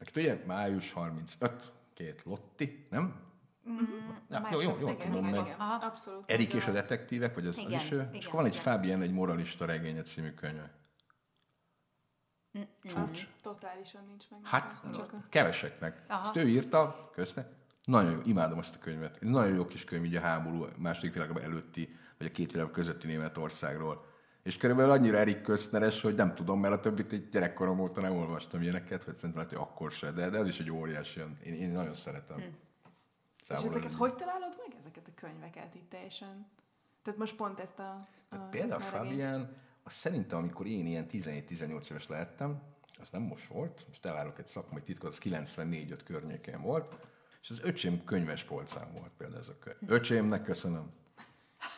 Akit 0.00 0.16
ugye 0.16 0.42
május 0.46 0.92
35, 0.92 1.72
két 1.94 2.22
Lotti, 2.24 2.86
nem? 2.90 3.30
Mm-hmm. 3.70 4.08
Ja, 4.30 4.48
jó, 4.50 4.60
jó, 4.60 4.78
jó, 4.80 4.92
tudom 4.92 5.26
meg. 5.26 5.56
Erik 6.26 6.52
és 6.52 6.66
a 6.66 6.72
detektívek, 6.72 7.34
vagy 7.34 7.46
az, 7.46 7.58
igen, 7.58 7.72
az 7.72 7.82
is 7.82 7.90
ő? 7.90 7.96
Igen, 7.96 8.14
és 8.14 8.26
akkor 8.26 8.40
van 8.40 8.48
egy 8.48 8.56
Fábien, 8.56 9.02
egy 9.02 9.12
moralista 9.12 9.64
regénye 9.64 10.02
című 10.02 10.30
könyve. 10.30 10.70
Csúcs. 12.82 13.28
Totálisan 13.42 14.04
nincs 14.06 14.24
meg. 14.30 14.40
Hát, 14.42 14.84
csak 14.94 15.12
a... 15.12 15.24
keveseknek. 15.28 16.04
Aha. 16.08 16.20
Ezt 16.22 16.36
ő 16.36 16.48
írta, 16.48 17.10
köszönöm. 17.12 17.50
Nagyon 17.84 18.10
jó, 18.10 18.18
imádom 18.24 18.58
ezt 18.58 18.74
a 18.74 18.78
könyvet. 18.78 19.18
Egy 19.20 19.28
nagyon 19.28 19.54
jó 19.54 19.66
kis 19.66 19.84
könyv 19.84 20.04
így 20.04 20.16
a 20.16 20.20
háború 20.20 20.66
második 20.76 21.12
világban 21.12 21.42
előtti, 21.42 21.88
vagy 22.18 22.26
a 22.26 22.30
két 22.30 22.52
világ 22.52 22.70
közötti 22.70 23.06
Németországról. 23.06 24.04
És 24.42 24.56
körülbelül 24.56 24.92
annyira 24.92 25.18
Erik 25.18 25.42
Köszneres, 25.42 26.00
hogy 26.00 26.14
nem 26.14 26.34
tudom, 26.34 26.60
mert 26.60 26.74
a 26.74 26.80
többit 26.80 27.12
egy 27.12 27.28
gyerekkorom 27.28 27.80
óta 27.80 28.00
nem 28.00 28.16
olvastam 28.16 28.62
ilyeneket, 28.62 29.04
vagy 29.04 29.14
szerintem 29.14 29.42
lehet, 29.42 29.58
hogy 29.58 29.68
akkor 29.68 29.90
se, 29.90 30.10
de, 30.10 30.30
de 30.30 30.38
ez 30.38 30.48
is 30.48 30.60
egy 30.60 30.70
óriási, 30.70 31.20
én, 31.44 31.54
én 31.54 31.70
nagyon 31.70 31.94
szeretem. 31.94 32.36
Hmm. 32.36 32.56
és 33.48 33.48
ezeket 33.48 33.92
hogy 33.92 34.14
találod 34.14 34.54
meg, 34.58 34.76
ezeket 34.80 35.08
a 35.08 35.10
könyveket 35.14 35.74
itt 35.74 35.90
teljesen? 35.90 36.46
Tehát 37.02 37.18
most 37.18 37.36
pont 37.36 37.60
ezt 37.60 37.78
a... 37.78 38.08
a 38.30 38.36
például 38.36 38.80
Fabian, 38.80 39.56
azt 39.82 39.96
szerintem, 39.96 40.38
amikor 40.38 40.66
én 40.66 40.86
ilyen 40.86 41.06
17-18 41.10 41.90
éves 41.90 42.06
lehettem, 42.06 42.62
az 43.00 43.10
nem 43.10 43.22
most 43.22 43.46
volt, 43.46 43.84
most 43.88 44.06
elárok 44.06 44.38
egy 44.38 44.46
szakmai 44.46 44.82
titkot, 44.82 45.10
az 45.10 45.18
94-5 45.24 45.98
környékén 46.04 46.60
volt, 46.60 46.96
és 47.42 47.50
az 47.50 47.60
öcsém 47.64 48.04
könyves 48.04 48.44
polcán 48.44 48.92
volt 48.92 49.10
például 49.18 49.40
ez 49.40 49.48
a 49.48 49.58
könyv. 49.58 49.76
Öcsémnek 49.86 50.42
köszönöm, 50.42 50.92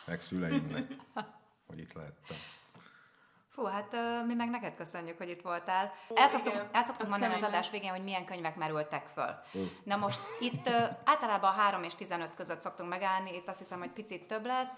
meg 0.05 0.21
szüleimnek, 0.21 0.95
hogy 1.67 1.79
itt 1.79 1.93
lehettem. 1.93 2.37
Fú, 3.49 3.63
hát 3.63 3.93
uh, 3.93 4.27
mi 4.27 4.33
meg 4.33 4.49
neked 4.49 4.75
köszönjük, 4.75 5.17
hogy 5.17 5.29
itt 5.29 5.41
voltál. 5.41 5.91
El 6.13 6.27
szoktuk, 6.27 6.53
el 6.71 6.83
szoktuk 6.83 7.07
mondani 7.07 7.33
az 7.33 7.43
adás 7.43 7.69
végén, 7.69 7.89
hogy 7.89 8.03
milyen 8.03 8.25
könyvek 8.25 8.55
merültek 8.55 9.07
föl. 9.07 9.39
Uh. 9.53 9.65
Na 9.83 9.95
most 9.95 10.19
itt 10.39 10.67
uh, 10.67 10.73
általában 11.03 11.53
3 11.53 11.83
és 11.83 11.95
15 11.95 12.35
között 12.35 12.61
szoktunk 12.61 12.89
megállni, 12.89 13.35
itt 13.35 13.47
azt 13.47 13.57
hiszem, 13.57 13.79
hogy 13.79 13.89
picit 13.91 14.27
több 14.27 14.45
lesz 14.45 14.73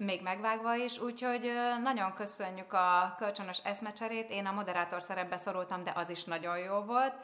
még 0.00 0.22
megvágva 0.22 0.74
is, 0.74 0.98
úgyhogy 0.98 1.50
nagyon 1.82 2.14
köszönjük 2.14 2.72
a 2.72 3.14
kölcsönös 3.18 3.60
eszmecserét. 3.64 4.30
Én 4.30 4.46
a 4.46 4.52
moderátor 4.52 5.02
szerepbe 5.02 5.36
szorultam, 5.36 5.84
de 5.84 5.92
az 5.94 6.10
is 6.10 6.24
nagyon 6.24 6.58
jó 6.58 6.80
volt, 6.80 7.14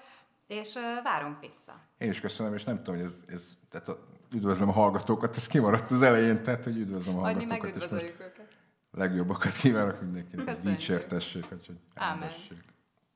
és 0.47 0.79
várunk 1.03 1.41
vissza. 1.41 1.81
Én 1.99 2.11
is 2.11 2.21
köszönöm, 2.21 2.55
és 2.55 2.65
nem 2.65 2.77
tudom, 2.77 3.01
hogy 3.01 3.05
ez, 3.05 3.35
ez 3.35 3.49
tehát 3.71 3.89
a, 3.89 3.99
üdvözlöm 4.35 4.69
a 4.69 4.73
hallgatókat, 4.73 5.37
ez 5.37 5.47
kimaradt 5.47 5.91
az 5.91 6.03
elején, 6.03 6.43
tehát 6.43 6.65
hogy 6.65 6.77
üdvözlöm 6.77 7.17
a 7.17 7.21
hallgatókat. 7.21 7.49
Majd 7.49 7.63
mi 7.63 7.69
megüdvözöljük 7.69 8.21
őket. 8.21 8.57
Legjobbakat 8.91 9.53
kívánok 9.53 10.01
mindenkinek, 10.01 10.49
hogy 10.49 10.59
dicsértessék, 10.59 11.45
hogy 11.49 11.71
Ámen. 11.95 12.31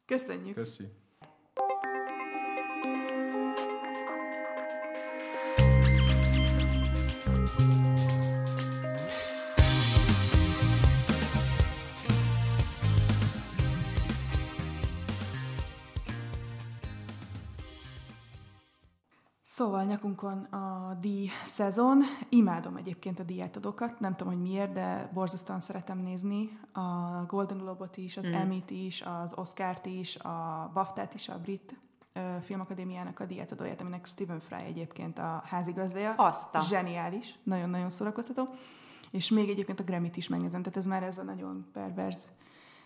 Köszönjük. 0.06 0.54
Köszönjük. 0.54 0.99
Szóval 19.60 19.84
nyakunkon 19.84 20.38
a 20.42 20.94
díj 21.00 21.28
szezon. 21.44 22.02
Imádom 22.28 22.76
egyébként 22.76 23.18
a 23.18 23.22
díjátadókat, 23.22 24.00
nem 24.00 24.16
tudom, 24.16 24.32
hogy 24.32 24.42
miért, 24.42 24.72
de 24.72 25.10
borzasztóan 25.12 25.60
szeretem 25.60 25.98
nézni. 25.98 26.48
A 26.72 26.80
Golden 27.26 27.58
Globe-ot 27.58 27.96
is, 27.96 28.16
az 28.16 28.28
mm. 28.28 28.34
Emmy-t 28.34 28.70
is, 28.70 29.02
az 29.02 29.34
Oscar-t 29.36 29.86
is, 29.86 30.16
a 30.16 30.70
BAFTA-t 30.74 31.14
is, 31.14 31.28
a 31.28 31.38
Brit 31.38 31.74
Filmakadémiának 32.42 33.20
a 33.20 33.26
díjátadóját, 33.26 33.80
aminek 33.80 34.06
Stephen 34.06 34.40
Fry 34.40 34.64
egyébként 34.66 35.18
a 35.18 35.42
házigazdája. 35.46 36.14
Azt 36.16 36.54
a. 36.54 36.60
Zseniális, 36.60 37.38
nagyon-nagyon 37.42 37.90
szórakoztató. 37.90 38.48
És 39.10 39.30
még 39.30 39.48
egyébként 39.48 39.80
a 39.80 39.84
Grammy-t 39.84 40.16
is 40.16 40.28
megnézem, 40.28 40.62
tehát 40.62 40.78
ez 40.78 40.86
már 40.86 41.02
ez 41.02 41.18
a 41.18 41.22
nagyon 41.22 41.66
perverz 41.72 42.28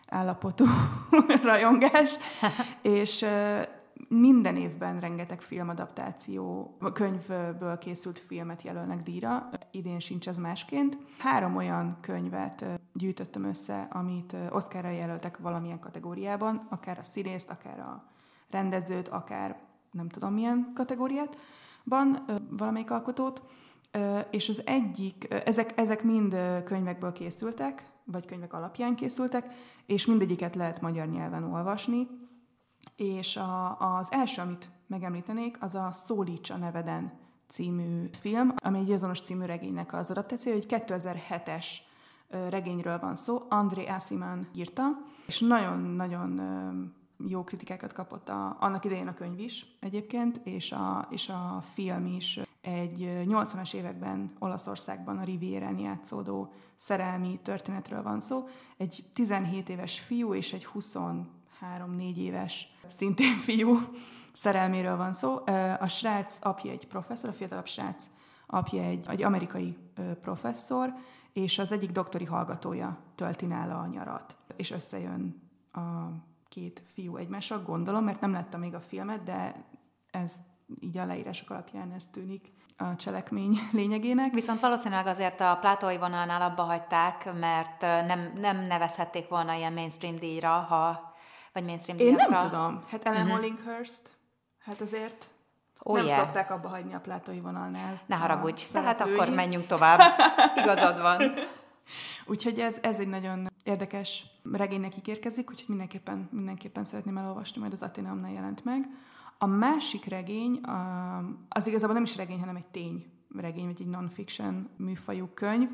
állapotú 0.09 0.65
rajongás. 1.43 2.17
és 2.83 3.27
minden 4.09 4.57
évben 4.57 5.01
rengeteg 5.01 5.41
filmadaptáció, 5.41 6.77
könyvből 6.93 7.79
készült 7.79 8.19
filmet 8.19 8.63
jelölnek 8.63 9.03
díjra, 9.03 9.51
idén 9.71 9.99
sincs 9.99 10.29
ez 10.29 10.39
másként. 10.39 10.99
Három 11.19 11.57
olyan 11.57 11.99
könyvet 12.01 12.65
gyűjtöttem 12.93 13.45
össze, 13.45 13.89
amit 13.91 14.37
Oscarra 14.51 14.91
jelöltek 14.91 15.39
valamilyen 15.39 15.81
kategóriában, 15.81 16.67
akár 16.71 16.99
a 16.99 17.03
színészt, 17.03 17.51
akár 17.51 17.79
a 17.79 18.05
rendezőt, 18.51 19.09
akár 19.09 19.61
nem 19.91 20.09
tudom 20.09 20.33
milyen 20.33 20.71
kategóriát, 20.75 21.37
van 21.85 22.25
valamelyik 22.51 22.91
alkotót, 22.91 23.43
és 24.31 24.49
az 24.49 24.63
egyik, 24.67 25.27
ezek, 25.45 25.79
ezek 25.79 26.03
mind 26.03 26.37
könyvekből 26.65 27.13
készültek, 27.13 27.89
vagy 28.05 28.27
könyvek 28.27 28.53
alapján 28.53 28.95
készültek, 28.97 29.55
és 29.87 30.07
mindegyiket 30.07 30.55
lehet 30.55 30.81
magyar 30.81 31.07
nyelven 31.07 31.53
olvasni, 31.53 32.09
és 32.97 33.37
a, 33.37 33.79
az 33.79 34.13
első, 34.13 34.43
amit 34.43 34.71
megemlítenék, 34.87 35.63
az 35.63 35.75
a 35.75 35.93
Szólítsa 35.93 36.57
neveden 36.57 37.13
című 37.49 38.09
film, 38.21 38.55
ami 38.57 38.79
egy 38.79 38.91
azonos 38.91 39.21
című 39.21 39.45
regénynek 39.45 39.93
az 39.93 40.11
adaptáció, 40.11 40.53
egy 40.53 40.67
2007-es 40.69 41.67
regényről 42.29 42.99
van 42.99 43.15
szó, 43.15 43.43
André 43.49 43.87
Asiman 43.87 44.49
írta, 44.55 44.85
és 45.27 45.41
nagyon-nagyon 45.41 46.41
jó 47.29 47.45
kritikákat 47.45 47.93
kapott 47.93 48.29
a, 48.29 48.57
annak 48.61 48.85
idején 48.85 49.07
a 49.07 49.15
könyv 49.15 49.39
is 49.39 49.77
egyébként, 49.81 50.41
és 50.45 50.73
a, 50.73 51.07
és 51.11 51.29
a 51.29 51.63
film 51.75 52.07
is 52.07 52.41
egy 52.61 53.25
80-as 53.27 53.75
években 53.75 54.33
Olaszországban 54.39 55.19
a 55.19 55.25
Rivierán 55.25 55.79
játszódó 55.79 56.53
szerelmi 56.77 57.41
történetről 57.43 58.03
van 58.03 58.21
szó. 58.21 58.49
Egy 58.77 59.05
17 59.15 59.69
éves 59.69 60.01
fiú 60.01 60.35
és 60.35 60.53
egy 60.53 60.65
20 60.65 60.95
három-négy 61.61 62.19
éves, 62.19 62.69
szintén 62.87 63.35
fiú 63.35 63.79
szerelméről 64.33 64.97
van 64.97 65.13
szó. 65.13 65.37
A 65.81 65.89
srác 65.89 66.39
apja 66.41 66.71
egy 66.71 66.87
professzor, 66.87 67.29
a 67.29 67.33
fiatalabb 67.33 67.67
srác 67.67 68.09
apja 68.47 68.83
egy, 68.83 69.07
egy 69.09 69.23
amerikai 69.23 69.77
professzor, 70.23 70.95
és 71.33 71.59
az 71.59 71.73
egyik 71.73 71.91
doktori 71.91 72.25
hallgatója 72.25 72.99
tölti 73.15 73.47
nála 73.47 73.79
a 73.79 73.87
nyarat. 73.87 74.37
És 74.57 74.71
összejön 74.71 75.43
a 75.73 75.81
két 76.49 76.83
fiú 76.87 77.17
egymással, 77.17 77.63
gondolom, 77.63 78.05
mert 78.05 78.21
nem 78.21 78.33
láttam 78.33 78.61
még 78.61 78.75
a 78.75 78.81
filmet, 78.81 79.23
de 79.23 79.65
ez 80.11 80.35
így 80.81 80.99
a 80.99 81.05
leírások 81.05 81.51
alapján 81.51 81.93
ez 81.93 82.07
tűnik 82.13 82.53
a 82.77 82.97
cselekmény 82.97 83.59
lényegének. 83.73 84.33
Viszont 84.33 84.61
valószínűleg 84.61 85.07
azért 85.07 85.41
a 85.41 85.59
plátói 85.61 85.99
vonalnál 85.99 86.43
abba 86.43 86.63
hagyták, 86.63 87.39
mert 87.39 87.81
nem, 87.81 88.33
nem 88.37 88.57
nevezhették 88.67 89.29
volna 89.29 89.55
ilyen 89.55 89.73
mainstream 89.73 90.17
díjra, 90.17 90.51
ha 90.51 91.14
vagy 91.55 91.65
mainstream 91.65 91.99
Én 91.99 92.15
nem 92.15 92.39
tudom. 92.41 92.85
Hát 92.89 93.05
Ellen 93.05 93.23
uh-huh. 93.23 93.37
Hollinghurst, 93.37 94.03
hát 94.59 94.81
azért 94.81 95.27
oh, 95.79 95.97
nem 95.97 96.07
yeah. 96.07 96.19
szokták 96.19 96.51
abba 96.51 96.69
hagyni 96.69 96.95
a 96.95 97.01
plátói 97.01 97.41
vonalnál. 97.41 98.01
Ne 98.07 98.17
haragudj, 98.17 98.65
tehát 98.73 99.01
akkor 99.01 99.29
menjünk 99.29 99.67
tovább. 99.67 100.01
Igazad 100.63 101.01
van. 101.01 101.21
Úgyhogy 102.27 102.59
ez, 102.59 102.77
ez 102.81 102.99
egy 102.99 103.09
nagyon 103.09 103.47
érdekes 103.65 104.27
regénynek 104.53 104.97
ígérkezik, 104.97 105.51
úgyhogy 105.51 105.69
mindenképpen, 105.69 106.29
mindenképpen 106.33 106.85
szeretném 106.85 107.17
elolvasni, 107.17 107.61
majd 107.61 107.73
az 107.73 107.83
Ateneumnál 107.83 108.33
jelent 108.33 108.65
meg. 108.65 108.89
A 109.39 109.47
másik 109.47 110.05
regény, 110.05 110.61
az 111.49 111.67
igazából 111.67 111.95
nem 111.95 112.03
is 112.03 112.17
regény, 112.17 112.39
hanem 112.39 112.57
egy 112.57 112.67
tény 112.67 113.13
regény, 113.37 113.67
vagy 113.67 113.81
egy 113.81 113.87
non-fiction 113.87 114.69
műfajú 114.77 115.29
könyv, 115.35 115.69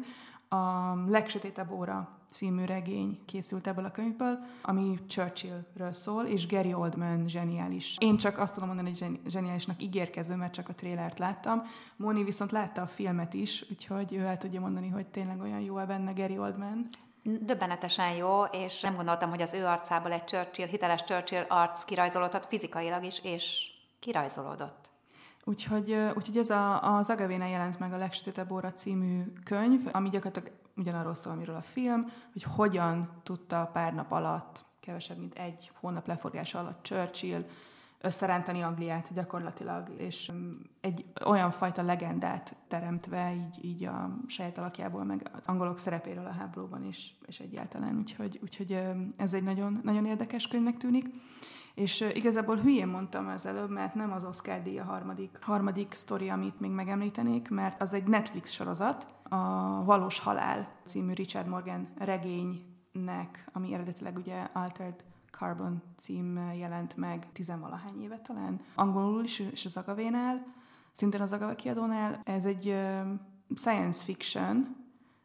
a 0.52 0.94
Legsötétebb 1.06 1.70
óra 1.70 2.08
című 2.30 2.64
regény 2.64 3.24
készült 3.26 3.66
ebből 3.66 3.84
a 3.84 3.90
könyvből, 3.90 4.38
ami 4.62 4.98
Churchillről 5.08 5.92
szól, 5.92 6.24
és 6.24 6.46
Gary 6.46 6.74
Oldman 6.74 7.28
zseniális. 7.28 7.96
Én 7.98 8.16
csak 8.16 8.38
azt 8.38 8.54
tudom 8.54 8.68
mondani, 8.68 8.92
hogy 8.98 9.20
zseniálisnak 9.26 9.82
ígérkező, 9.82 10.34
mert 10.34 10.52
csak 10.52 10.68
a 10.68 10.74
trélert 10.74 11.18
láttam. 11.18 11.62
Moni 11.96 12.24
viszont 12.24 12.52
látta 12.52 12.82
a 12.82 12.86
filmet 12.86 13.34
is, 13.34 13.64
úgyhogy 13.70 14.14
ő 14.14 14.24
el 14.24 14.38
tudja 14.38 14.60
mondani, 14.60 14.88
hogy 14.88 15.06
tényleg 15.06 15.40
olyan 15.40 15.60
jó 15.60 15.74
benne 15.74 16.12
Gary 16.12 16.38
Oldman. 16.38 16.88
Döbbenetesen 17.22 18.10
jó, 18.14 18.42
és 18.42 18.80
nem 18.80 18.96
gondoltam, 18.96 19.30
hogy 19.30 19.42
az 19.42 19.54
ő 19.54 19.66
arcából 19.66 20.12
egy 20.12 20.24
Churchill, 20.24 20.66
hiteles 20.66 21.04
Churchill 21.04 21.44
arc 21.48 21.84
kirajzolódhat 21.84 22.46
fizikailag 22.46 23.04
is, 23.04 23.18
és 23.24 23.70
kirajzolódott. 24.00 24.89
Úgyhogy, 25.50 25.96
úgyhogy 26.16 26.36
ez 26.36 26.50
a, 26.50 26.96
az 26.96 27.10
Agavéna 27.10 27.46
jelent 27.46 27.78
meg 27.78 27.92
a 27.92 27.96
Legsötétebb 27.96 28.50
óra 28.50 28.72
című 28.72 29.22
könyv, 29.44 29.88
ami 29.92 30.08
gyakorlatilag 30.08 30.58
ugyanarról 30.76 31.14
szól, 31.14 31.32
amiről 31.32 31.54
a 31.54 31.62
film, 31.62 32.00
hogy 32.32 32.42
hogyan 32.42 33.08
tudta 33.22 33.70
pár 33.72 33.94
nap 33.94 34.12
alatt, 34.12 34.64
kevesebb, 34.80 35.18
mint 35.18 35.34
egy 35.34 35.70
hónap 35.80 36.06
leforgása 36.06 36.58
alatt 36.58 36.82
Churchill 36.82 37.44
összerántani 38.00 38.62
Angliát 38.62 39.12
gyakorlatilag, 39.14 39.88
és 39.96 40.32
egy 40.80 41.04
olyan 41.24 41.50
fajta 41.50 41.82
legendát 41.82 42.56
teremtve 42.68 43.34
így, 43.34 43.64
így 43.64 43.84
a 43.84 44.16
saját 44.26 44.58
alakjából, 44.58 45.04
meg 45.04 45.30
angolok 45.46 45.78
szerepéről 45.78 46.26
a 46.26 46.32
háborúban 46.38 46.84
is, 46.84 47.14
és 47.26 47.40
egyáltalán. 47.40 47.98
Úgyhogy, 47.98 48.38
úgyhogy 48.42 48.82
ez 49.16 49.34
egy 49.34 49.42
nagyon, 49.42 49.80
nagyon 49.82 50.06
érdekes 50.06 50.48
könyvnek 50.48 50.76
tűnik. 50.76 51.06
És 51.80 52.00
igazából 52.14 52.56
hülyén 52.56 52.88
mondtam 52.88 53.28
az 53.28 53.46
előbb, 53.46 53.70
mert 53.70 53.94
nem 53.94 54.12
az 54.12 54.24
Oscar 54.24 54.62
díj 54.62 54.78
a 54.78 54.84
harmadik, 54.84 55.38
harmadik 55.40 55.92
sztori, 55.92 56.28
amit 56.28 56.60
még 56.60 56.70
megemlítenék, 56.70 57.48
mert 57.48 57.82
az 57.82 57.92
egy 57.92 58.06
Netflix 58.06 58.50
sorozat, 58.50 59.06
a 59.22 59.36
Valós 59.84 60.18
Halál 60.18 60.68
című 60.84 61.12
Richard 61.12 61.46
Morgan 61.46 61.88
regénynek, 61.98 63.48
ami 63.52 63.74
eredetileg 63.74 64.16
ugye 64.16 64.48
Altered 64.52 65.04
Carbon 65.30 65.82
cím 65.98 66.50
jelent 66.54 66.96
meg 66.96 67.32
tizenvalahány 67.32 68.02
éve 68.02 68.18
talán. 68.18 68.60
Angolul 68.74 69.24
is, 69.24 69.38
és 69.38 69.64
az 69.64 69.76
Agavénál, 69.76 70.54
szintén 70.92 71.20
az 71.20 71.32
Agave 71.32 71.54
kiadónál. 71.54 72.20
Ez 72.24 72.44
egy 72.44 72.76
science 73.54 74.04
fiction, 74.04 74.76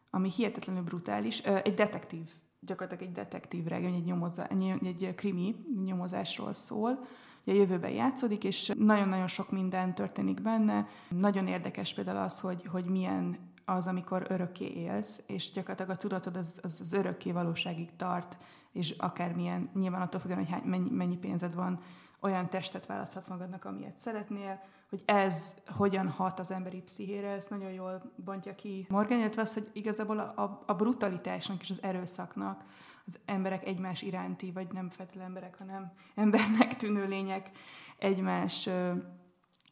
ami 0.10 0.30
hihetetlenül 0.30 0.84
brutális, 0.84 1.40
egy 1.40 1.74
detektív 1.74 2.30
gyakorlatilag 2.66 3.10
egy 3.10 3.16
detektív 3.16 3.66
regény, 3.66 3.94
egy, 3.94 4.04
nyomoza, 4.04 4.48
egy, 4.48 5.14
krimi 5.16 5.56
nyomozásról 5.86 6.54
szól. 6.54 7.06
Ugye 7.46 7.56
a 7.58 7.60
jövőben 7.60 7.92
játszódik, 7.92 8.44
és 8.44 8.72
nagyon-nagyon 8.78 9.28
sok 9.28 9.52
minden 9.52 9.96
történik 9.96 10.42
benne. 10.42 10.88
Nagyon 11.10 11.48
érdekes 11.48 11.94
például 11.94 12.18
az, 12.18 12.40
hogy, 12.40 12.66
hogy 12.66 12.86
milyen 12.86 13.38
az, 13.66 13.88
amikor 13.88 14.26
örökké 14.30 14.66
élsz, 14.66 15.22
és 15.28 15.52
gyakorlatilag 15.52 15.92
a 15.92 15.96
tudatod 15.96 16.36
az, 16.36 16.60
az, 16.64 16.80
az 16.82 16.94
örökké 16.94 17.32
valóságig 17.32 17.96
tart, 17.96 18.38
és 18.72 18.90
akármilyen, 18.98 19.70
nyilván 19.74 20.02
attól 20.02 20.20
függően, 20.20 20.40
hogy 20.40 20.50
hány, 20.50 20.64
mennyi, 20.64 20.90
mennyi 20.90 21.18
pénzed 21.18 21.56
van, 21.56 21.80
olyan 22.20 22.50
testet 22.50 22.86
választhatsz 22.86 23.28
magadnak, 23.28 23.66
amilyet 23.66 23.98
szeretnél, 24.04 24.60
hogy 24.90 25.02
ez 25.06 25.54
hogyan 25.68 26.10
hat 26.10 26.40
az 26.40 26.52
emberi 26.52 26.82
pszichére, 26.82 27.30
ezt 27.30 27.50
nagyon 27.50 27.72
jól 27.72 28.12
bontja 28.16 28.56
ki 28.56 28.86
Morgan, 28.90 29.20
illetve 29.20 29.42
az, 29.42 29.54
hogy 29.54 29.70
igazából 29.74 30.20
a, 30.20 30.64
a 30.66 30.74
brutalitásnak 30.74 31.62
és 31.62 31.70
az 31.70 31.84
erőszaknak 31.84 32.64
az 33.06 33.20
emberek 33.26 33.66
egymás 33.66 34.02
iránti, 34.02 34.52
vagy 34.52 34.68
nem 34.72 34.90
feltétlenül 34.90 35.28
emberek, 35.28 35.58
hanem 35.58 35.92
embernek 36.16 36.76
tűnő 36.78 37.08
lények 37.08 37.50
egymás 37.98 38.70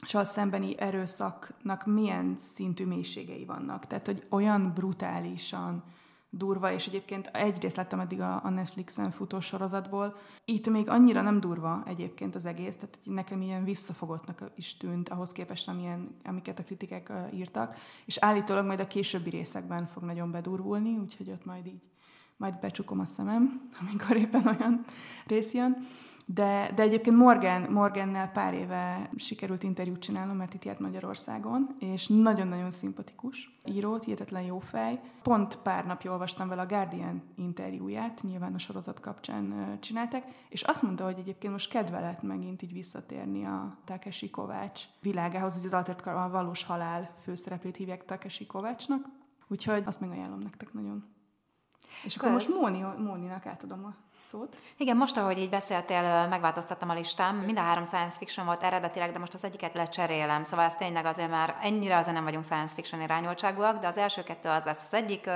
és 0.03 0.13
a 0.13 0.23
szembeni 0.23 0.79
erőszaknak 0.79 1.85
milyen 1.85 2.35
szintű 2.37 2.85
mélységei 2.85 3.45
vannak. 3.45 3.87
Tehát, 3.87 4.05
hogy 4.05 4.25
olyan 4.29 4.73
brutálisan 4.73 5.83
durva, 6.37 6.71
és 6.71 6.87
egyébként 6.87 7.27
egyrészt 7.27 7.75
láttam 7.75 7.99
eddig 7.99 8.21
a, 8.21 8.43
a 8.43 8.49
Netflixen 8.49 9.11
futó 9.11 9.39
sorozatból. 9.39 10.15
Itt 10.45 10.69
még 10.69 10.89
annyira 10.89 11.21
nem 11.21 11.39
durva 11.39 11.83
egyébként 11.87 12.35
az 12.35 12.45
egész, 12.45 12.75
tehát 12.75 12.99
nekem 13.03 13.41
ilyen 13.41 13.63
visszafogottnak 13.63 14.51
is 14.55 14.77
tűnt 14.77 15.09
ahhoz 15.09 15.31
képest, 15.31 15.67
amilyen, 15.67 16.15
amiket 16.23 16.59
a 16.59 16.63
kritikák 16.63 17.11
írtak, 17.33 17.75
és 18.05 18.17
állítólag 18.17 18.65
majd 18.65 18.79
a 18.79 18.87
későbbi 18.87 19.29
részekben 19.29 19.87
fog 19.87 20.03
nagyon 20.03 20.31
bedurvulni, 20.31 20.97
úgyhogy 20.97 21.29
ott 21.29 21.45
majd 21.45 21.65
így 21.65 21.81
majd 22.37 22.59
becsukom 22.59 22.99
a 22.99 23.05
szemem, 23.05 23.61
amikor 23.89 24.15
éppen 24.15 24.47
olyan 24.47 24.85
rész 25.27 25.53
jön. 25.53 25.87
De, 26.25 26.71
de 26.75 26.81
egyébként 26.81 27.15
Morgan, 27.15 27.61
Morgannel 27.61 28.31
pár 28.31 28.53
éve 28.53 29.09
sikerült 29.15 29.63
interjút 29.63 29.99
csinálnom, 29.99 30.37
mert 30.37 30.53
itt 30.53 30.65
járt 30.65 30.79
Magyarországon, 30.79 31.75
és 31.79 32.07
nagyon-nagyon 32.07 32.71
szimpatikus 32.71 33.57
írót, 33.65 34.03
hihetetlen 34.03 34.43
jó 34.43 34.59
fej. 34.59 34.99
Pont 35.21 35.55
pár 35.55 35.85
napja 35.85 36.11
olvastam 36.11 36.47
vele 36.47 36.61
a 36.61 36.65
Guardian 36.65 37.23
interjúját, 37.35 38.21
nyilván 38.23 38.53
a 38.53 38.57
sorozat 38.57 38.99
kapcsán 38.99 39.77
csináltak, 39.79 40.23
és 40.49 40.61
azt 40.61 40.81
mondta, 40.81 41.03
hogy 41.03 41.17
egyébként 41.19 41.53
most 41.53 41.69
kedve 41.69 41.99
lett 41.99 42.21
megint 42.21 42.61
így 42.61 42.73
visszatérni 42.73 43.45
a 43.45 43.77
Takeshi 43.85 44.29
Kovács 44.29 44.83
világához, 45.01 45.55
hogy 45.55 45.65
az 45.65 45.73
Altert 45.73 46.07
a 46.07 46.29
valós 46.31 46.63
halál 46.63 47.15
főszereplét 47.23 47.75
hívják 47.75 48.05
Takeshi 48.05 48.45
Kovácsnak, 48.45 49.05
úgyhogy 49.47 49.83
azt 49.85 49.99
megajánlom 49.99 50.39
nektek 50.39 50.73
nagyon. 50.73 51.11
És 52.03 52.15
akkor 52.15 52.31
most 52.31 52.47
Móni, 52.47 52.85
Móninak 52.97 53.45
átadom 53.45 53.85
a 53.85 53.93
szót. 54.29 54.55
Igen, 54.77 54.97
most, 54.97 55.17
ahogy 55.17 55.37
így 55.37 55.49
beszéltél, 55.49 56.27
megváltoztattam 56.27 56.89
a 56.89 56.93
listám. 56.93 57.35
Mind 57.35 57.57
a 57.57 57.61
három 57.61 57.85
science 57.85 58.17
fiction 58.17 58.45
volt 58.45 58.63
eredetileg, 58.63 59.11
de 59.11 59.19
most 59.19 59.33
az 59.33 59.43
egyiket 59.43 59.73
lecserélem. 59.73 60.43
Szóval 60.43 60.65
ez 60.65 60.75
tényleg 60.75 61.05
azért 61.05 61.29
már 61.29 61.57
ennyire 61.61 61.97
azért 61.97 62.15
nem 62.15 62.23
vagyunk 62.23 62.43
science 62.43 62.75
fiction 62.75 63.01
irányultságúak, 63.01 63.79
de 63.79 63.87
az 63.87 63.97
első 63.97 64.23
kettő 64.23 64.49
az 64.49 64.63
lesz 64.63 64.83
az 64.83 64.93
egyik. 64.93 65.29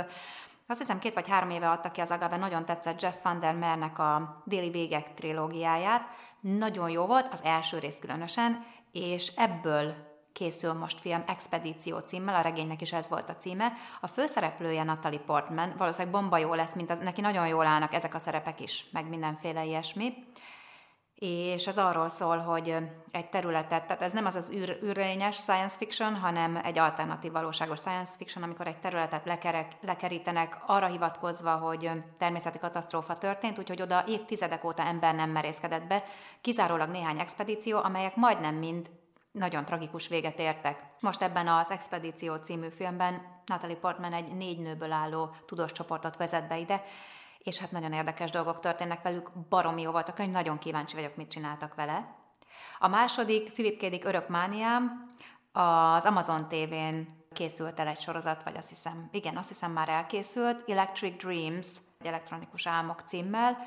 Azt 0.68 0.80
hiszem 0.80 1.00
két 1.00 1.14
vagy 1.14 1.28
három 1.28 1.50
éve 1.50 1.70
adta 1.70 1.92
ki 1.92 2.02
az 2.02 2.12
Agabe, 2.12 2.38
nagyon 2.38 2.66
tetszett 2.66 3.02
Jeff 3.02 3.16
van 3.24 3.40
der 3.40 3.56
Mernek 3.56 4.00
a 4.00 4.42
Déli 4.46 4.70
Végek 4.70 5.14
trilógiáját. 5.14 6.08
Nagyon 6.40 6.90
jó 6.90 7.06
volt, 7.06 7.34
az 7.34 7.44
első 7.44 7.80
rész 7.80 7.98
különösen, 8.02 8.66
és 8.92 9.32
ebből 9.36 9.94
készül 10.38 10.74
most 10.74 11.00
film 11.00 11.24
Expedíció 11.28 11.98
címmel, 12.00 12.36
a 12.36 12.42
regénynek 12.42 12.82
is 12.82 12.94
ez 12.94 13.10
volt 13.10 13.30
a 13.30 13.36
címe. 13.36 13.74
A 14.02 14.08
főszereplője 14.08 14.84
Natalie 14.84 15.20
Portman, 15.20 15.74
valószínűleg 15.78 16.14
bomba 16.14 16.38
jó 16.38 16.54
lesz, 16.54 16.74
mint 16.74 16.92
az, 16.92 17.00
neki 17.00 17.22
nagyon 17.22 17.48
jól 17.48 17.66
állnak 17.66 17.94
ezek 17.94 18.16
a 18.16 18.20
szerepek 18.20 18.60
is, 18.60 18.86
meg 18.92 19.10
mindenféle 19.10 19.66
ilyesmi. 19.66 20.14
És 21.16 21.68
ez 21.68 21.78
arról 21.78 22.10
szól, 22.10 22.38
hogy 22.38 22.76
egy 23.12 23.30
területet, 23.30 23.86
tehát 23.86 24.02
ez 24.02 24.14
nem 24.14 24.26
az 24.26 24.36
az 24.36 24.52
űr, 24.52 24.80
űrlényes 24.84 25.36
science 25.36 25.78
fiction, 25.78 26.16
hanem 26.16 26.60
egy 26.64 26.78
alternatív 26.78 27.32
valóságos 27.32 27.80
science 27.80 28.12
fiction, 28.18 28.44
amikor 28.44 28.68
egy 28.68 28.80
területet 28.80 29.26
lekerek, 29.26 29.72
lekerítenek 29.82 30.58
arra 30.66 30.88
hivatkozva, 30.88 31.56
hogy 31.56 31.92
természeti 32.18 32.60
katasztrófa 32.60 33.18
történt, 33.18 33.60
úgyhogy 33.60 33.82
oda 33.82 34.04
évtizedek 34.08 34.64
óta 34.64 34.84
ember 34.84 35.16
nem 35.16 35.30
merészkedett 35.30 35.88
be, 35.88 36.04
kizárólag 36.42 36.90
néhány 36.90 37.20
expedíció, 37.20 37.78
amelyek 37.78 38.16
majdnem 38.16 38.56
mind 38.56 38.90
nagyon 39.38 39.66
tragikus 39.66 40.08
véget 40.08 40.40
értek. 40.40 40.84
Most 41.00 41.22
ebben 41.22 41.48
az 41.48 41.72
Expedíció 41.72 42.36
című 42.36 42.70
filmben 42.70 43.22
Natalie 43.46 43.76
Portman 43.76 44.14
egy 44.14 44.28
négy 44.28 44.60
nőből 44.60 44.92
álló 44.92 45.36
tudós 45.46 45.72
csoportot 45.72 46.18
vezet 46.18 46.48
be 46.48 46.58
ide, 46.58 46.84
és 47.38 47.58
hát 47.58 47.72
nagyon 47.72 47.94
érdekes 47.94 48.32
dolgok 48.32 48.60
történnek 48.60 49.02
velük, 49.02 49.32
baromi 49.50 49.82
jó 49.82 49.92
volt 49.92 50.10
a 50.10 50.14
könyv, 50.14 50.32
nagyon 50.32 50.58
kíváncsi 50.58 50.96
vagyok, 50.96 51.16
mit 51.16 51.30
csináltak 51.30 51.76
vele. 51.76 52.16
A 52.80 52.88
második, 52.88 53.52
Philip 53.52 53.80
Kédik 53.80 54.06
Örök 54.06 54.28
Mániám, 54.28 55.14
az 55.52 56.06
Amazon 56.06 56.48
TV-n 56.48 57.16
készült 57.34 57.80
el 57.80 57.88
egy 57.88 58.02
sorozat, 58.02 58.44
vagy 58.44 58.58
azt 58.58 58.70
hiszem, 58.70 59.10
igen, 59.12 59.38
azt 59.38 59.48
hiszem 59.48 59.72
már 59.72 59.90
elkészült, 59.90 60.70
Electric 60.70 61.24
Dreams, 61.24 61.68
elektronikus 62.04 62.68
álmok 62.68 63.02
címmel, 63.02 63.58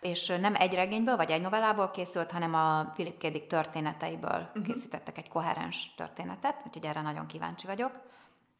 és 0.00 0.26
nem 0.40 0.54
egy 0.54 0.74
regényből 0.74 1.16
vagy 1.16 1.30
egy 1.30 1.42
novellából 1.42 1.90
készült, 1.90 2.30
hanem 2.30 2.54
a 2.54 2.84
Philip 2.84 3.18
K. 3.18 3.26
Dick 3.26 3.46
történeteiből 3.46 4.48
uh-huh. 4.48 4.64
készítettek 4.66 5.18
egy 5.18 5.28
koherens 5.28 5.94
történetet, 5.94 6.62
úgyhogy 6.66 6.84
erre 6.84 7.00
nagyon 7.00 7.26
kíváncsi 7.26 7.66
vagyok. 7.66 7.90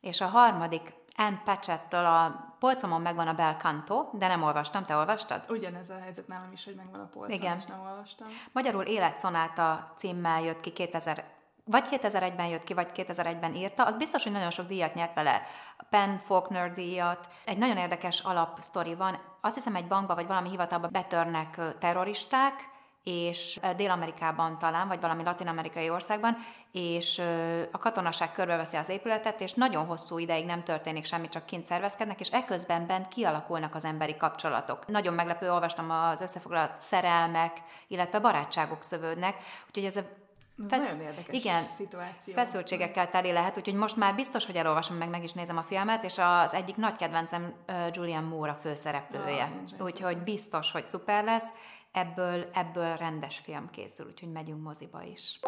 És 0.01 0.21
a 0.21 0.27
harmadik, 0.27 0.95
Anne 1.17 1.43
Patchett-től 1.45 2.05
a 2.05 2.55
polcomon 2.59 3.01
megvan 3.01 3.29
a 3.29 3.35
Bel 3.35 3.55
Canto, 3.55 4.09
de 4.13 4.27
nem 4.27 4.43
olvastam. 4.43 4.85
Te 4.85 4.97
olvastad? 4.97 5.45
Ugyanez 5.49 5.91
a 5.91 5.99
helyzet 6.01 6.27
nálam 6.27 6.53
is, 6.53 6.65
hogy 6.65 6.75
megvan 6.75 7.01
a 7.01 7.09
polcom, 7.13 7.35
Igen. 7.35 7.57
és 7.57 7.65
nem 7.65 7.81
olvastam. 7.81 8.29
Magyarul 8.53 8.83
Életszonáta 8.83 9.93
címmel 9.97 10.43
jött 10.43 10.61
ki 10.61 10.73
2000 10.73 11.25
vagy 11.65 11.85
2001-ben 11.91 12.47
jött 12.47 12.65
ki, 12.65 12.75
vagy 12.75 12.89
2001-ben 12.95 13.55
írta, 13.55 13.85
az 13.85 13.97
biztos, 13.97 14.23
hogy 14.23 14.33
nagyon 14.33 14.51
sok 14.51 14.67
díjat 14.67 14.95
nyert 14.95 15.15
vele. 15.15 15.43
Penn 15.91 16.19
Faulkner 16.19 16.73
díjat. 16.73 17.29
Egy 17.45 17.59
nagyon 17.59 17.77
érdekes 17.77 18.21
alapsztori 18.21 18.95
van. 18.95 19.19
Azt 19.41 19.55
hiszem, 19.55 19.75
egy 19.75 19.87
bankba 19.87 20.15
vagy 20.15 20.27
valami 20.27 20.49
hivatalba 20.49 20.89
betörnek 20.89 21.61
terroristák, 21.79 22.69
és 23.05 23.61
Dél-Amerikában 23.77 24.59
talán, 24.59 24.89
vagy 24.89 25.01
valami 25.01 25.23
latin-amerikai 25.23 25.91
országban, 25.91 26.37
és 26.73 27.23
a 27.71 27.79
katonaság 27.79 28.33
körbeveszi 28.33 28.77
az 28.77 28.89
épületet, 28.89 29.41
és 29.41 29.53
nagyon 29.53 29.87
hosszú 29.87 30.19
ideig 30.19 30.47
nem 30.47 30.63
történik 30.63 31.05
semmi, 31.05 31.29
csak 31.29 31.47
kint 31.47 31.65
szervezkednek, 31.65 32.21
és 32.21 32.29
ekközben 32.29 32.87
bent 32.87 33.09
kialakulnak 33.09 33.75
az 33.75 33.85
emberi 33.85 34.17
kapcsolatok. 34.17 34.87
Nagyon 34.87 35.15
meglepő, 35.15 35.51
olvastam 35.53 35.91
az 35.91 36.21
összefoglalt 36.21 36.81
szerelmek, 36.81 37.63
illetve 37.89 38.19
barátságok 38.19 38.83
szövődnek, 38.83 39.37
úgyhogy 39.67 39.85
ez 39.85 39.97
a 39.97 40.29
Fesz... 40.69 40.83
Nagyon 40.83 41.01
érdekes 41.01 41.35
igen, 41.35 41.65
szituáció. 41.65 42.35
feszültségekkel 42.35 43.09
teli 43.09 43.33
lehet, 43.33 43.57
úgyhogy 43.57 43.75
most 43.75 43.97
már 43.97 44.15
biztos, 44.15 44.47
hogy 44.47 44.57
elolvasom, 44.57 44.97
meg 44.97 45.09
meg 45.09 45.23
is 45.23 45.33
nézem 45.33 45.57
a 45.57 45.63
filmet, 45.63 46.05
és 46.05 46.19
az 46.19 46.55
egyik 46.55 46.77
nagy 46.77 46.97
kedvencem 46.97 47.55
Julian 47.93 48.25
Moore 48.25 48.51
a 48.51 48.55
főszereplője. 48.55 49.53
Ah, 49.79 49.85
úgyhogy 49.85 50.19
biztos, 50.19 50.73
hogy 50.73 50.89
szuper 50.89 51.25
lesz. 51.25 51.47
Ebből, 51.93 52.49
ebből 52.53 52.97
rendes 52.97 53.39
film 53.39 53.71
készül, 53.71 54.07
úgyhogy 54.07 54.33
megyünk 54.33 54.63
moziba 54.63 55.03
is. 55.03 55.41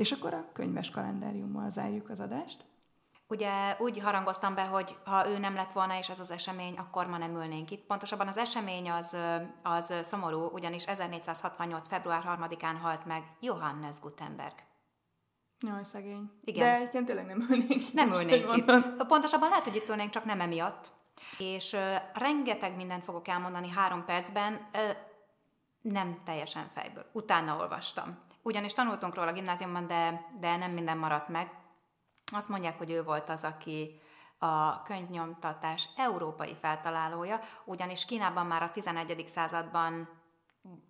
És 0.00 0.12
akkor 0.12 0.34
a 0.34 0.48
könyves 0.52 0.90
kalendáriummal 0.90 1.70
zárjuk 1.70 2.08
az 2.08 2.20
adást. 2.20 2.64
Ugye 3.28 3.76
úgy 3.78 3.98
harangoztam 3.98 4.54
be, 4.54 4.62
hogy 4.62 4.96
ha 5.04 5.28
ő 5.28 5.38
nem 5.38 5.54
lett 5.54 5.72
volna 5.72 5.98
és 5.98 6.08
ez 6.08 6.20
az 6.20 6.30
esemény, 6.30 6.76
akkor 6.76 7.06
ma 7.06 7.18
nem 7.18 7.34
ülnénk 7.34 7.70
itt. 7.70 7.86
Pontosabban 7.86 8.28
az 8.28 8.36
esemény 8.36 8.90
az, 8.90 9.16
az 9.62 9.92
szomorú, 10.02 10.50
ugyanis 10.52 10.84
1468. 10.86 11.88
február 11.88 12.22
3-án 12.26 12.76
halt 12.82 13.04
meg 13.04 13.22
Johannes 13.40 14.00
Gutenberg. 14.00 14.54
Jaj, 15.58 15.84
szegény. 15.84 16.30
Igen. 16.44 16.66
De 16.66 16.74
egyébként 16.74 17.06
tényleg 17.06 17.26
nem 17.26 17.46
ülnénk 17.50 17.92
Nem 17.92 18.12
ülnénk 18.12 18.56
itt. 18.56 19.06
Pontosabban 19.06 19.48
lehet, 19.48 19.64
hogy 19.64 19.76
itt 19.76 19.88
ülnénk, 19.88 20.10
csak 20.10 20.24
nem 20.24 20.40
emiatt. 20.40 20.90
És 21.38 21.72
uh, 21.72 21.80
rengeteg 22.14 22.76
mindent 22.76 23.04
fogok 23.04 23.28
elmondani 23.28 23.68
három 23.68 24.04
percben, 24.04 24.52
uh, 24.54 24.80
nem 25.80 26.20
teljesen 26.24 26.68
fejből. 26.68 27.06
Utána 27.12 27.56
olvastam. 27.56 28.28
Ugyanis 28.42 28.72
tanultunk 28.72 29.14
róla 29.14 29.28
a 29.28 29.32
gimnáziumban, 29.32 29.86
de, 29.86 30.26
de 30.40 30.56
nem 30.56 30.70
minden 30.70 30.98
maradt 30.98 31.28
meg. 31.28 31.50
Azt 32.32 32.48
mondják, 32.48 32.78
hogy 32.78 32.90
ő 32.90 33.02
volt 33.02 33.28
az, 33.28 33.44
aki 33.44 34.00
a 34.38 34.82
könyvnyomtatás 34.82 35.88
európai 35.96 36.54
feltalálója, 36.54 37.40
ugyanis 37.64 38.04
Kínában 38.04 38.46
már 38.46 38.62
a 38.62 38.70
11. 38.70 39.28
században 39.28 40.19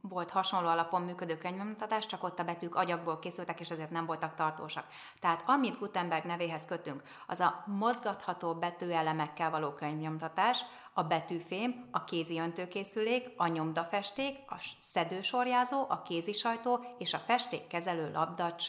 volt 0.01 0.31
hasonló 0.31 0.69
alapon 0.69 1.03
működő 1.03 1.39
könyvnyomtatás, 1.39 2.07
csak 2.07 2.23
ott 2.23 2.39
a 2.39 2.45
betűk 2.45 2.75
agyagból 2.75 3.19
készültek, 3.19 3.61
és 3.61 3.71
ezért 3.71 3.91
nem 3.91 4.07
voltak 4.07 4.35
tartósak. 4.35 4.87
Tehát 5.21 5.43
amit 5.47 5.79
Gutenberg 5.79 6.25
nevéhez 6.25 6.65
kötünk, 6.65 7.03
az 7.27 7.41
a 7.41 7.65
mozgatható 7.67 8.55
betűelemekkel 8.55 9.51
való 9.51 9.73
könyvnyomtatás, 9.73 10.65
a 10.93 11.03
betűfém, 11.03 11.89
a 11.91 12.05
kézi 12.05 12.39
öntőkészülék, 12.39 13.33
a 13.37 13.47
nyomdafesték, 13.47 14.37
a 14.47 14.57
szedősorjázó, 14.79 15.85
a 15.89 16.03
kézisajtó 16.03 16.85
és 16.99 17.15
a 17.15 17.19
festékkezelő 17.19 18.13
labdacs, 18.13 18.69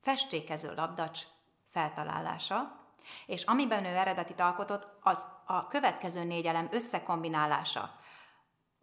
festékező 0.00 0.74
labdacs 0.74 1.20
feltalálása, 1.66 2.80
és 3.26 3.44
amiben 3.44 3.84
ő 3.84 3.96
eredetit 3.96 4.40
alkotott, 4.40 4.88
az 5.02 5.26
a 5.46 5.66
következő 5.66 6.24
négy 6.24 6.46
elem 6.46 6.68
összekombinálása. 6.70 8.00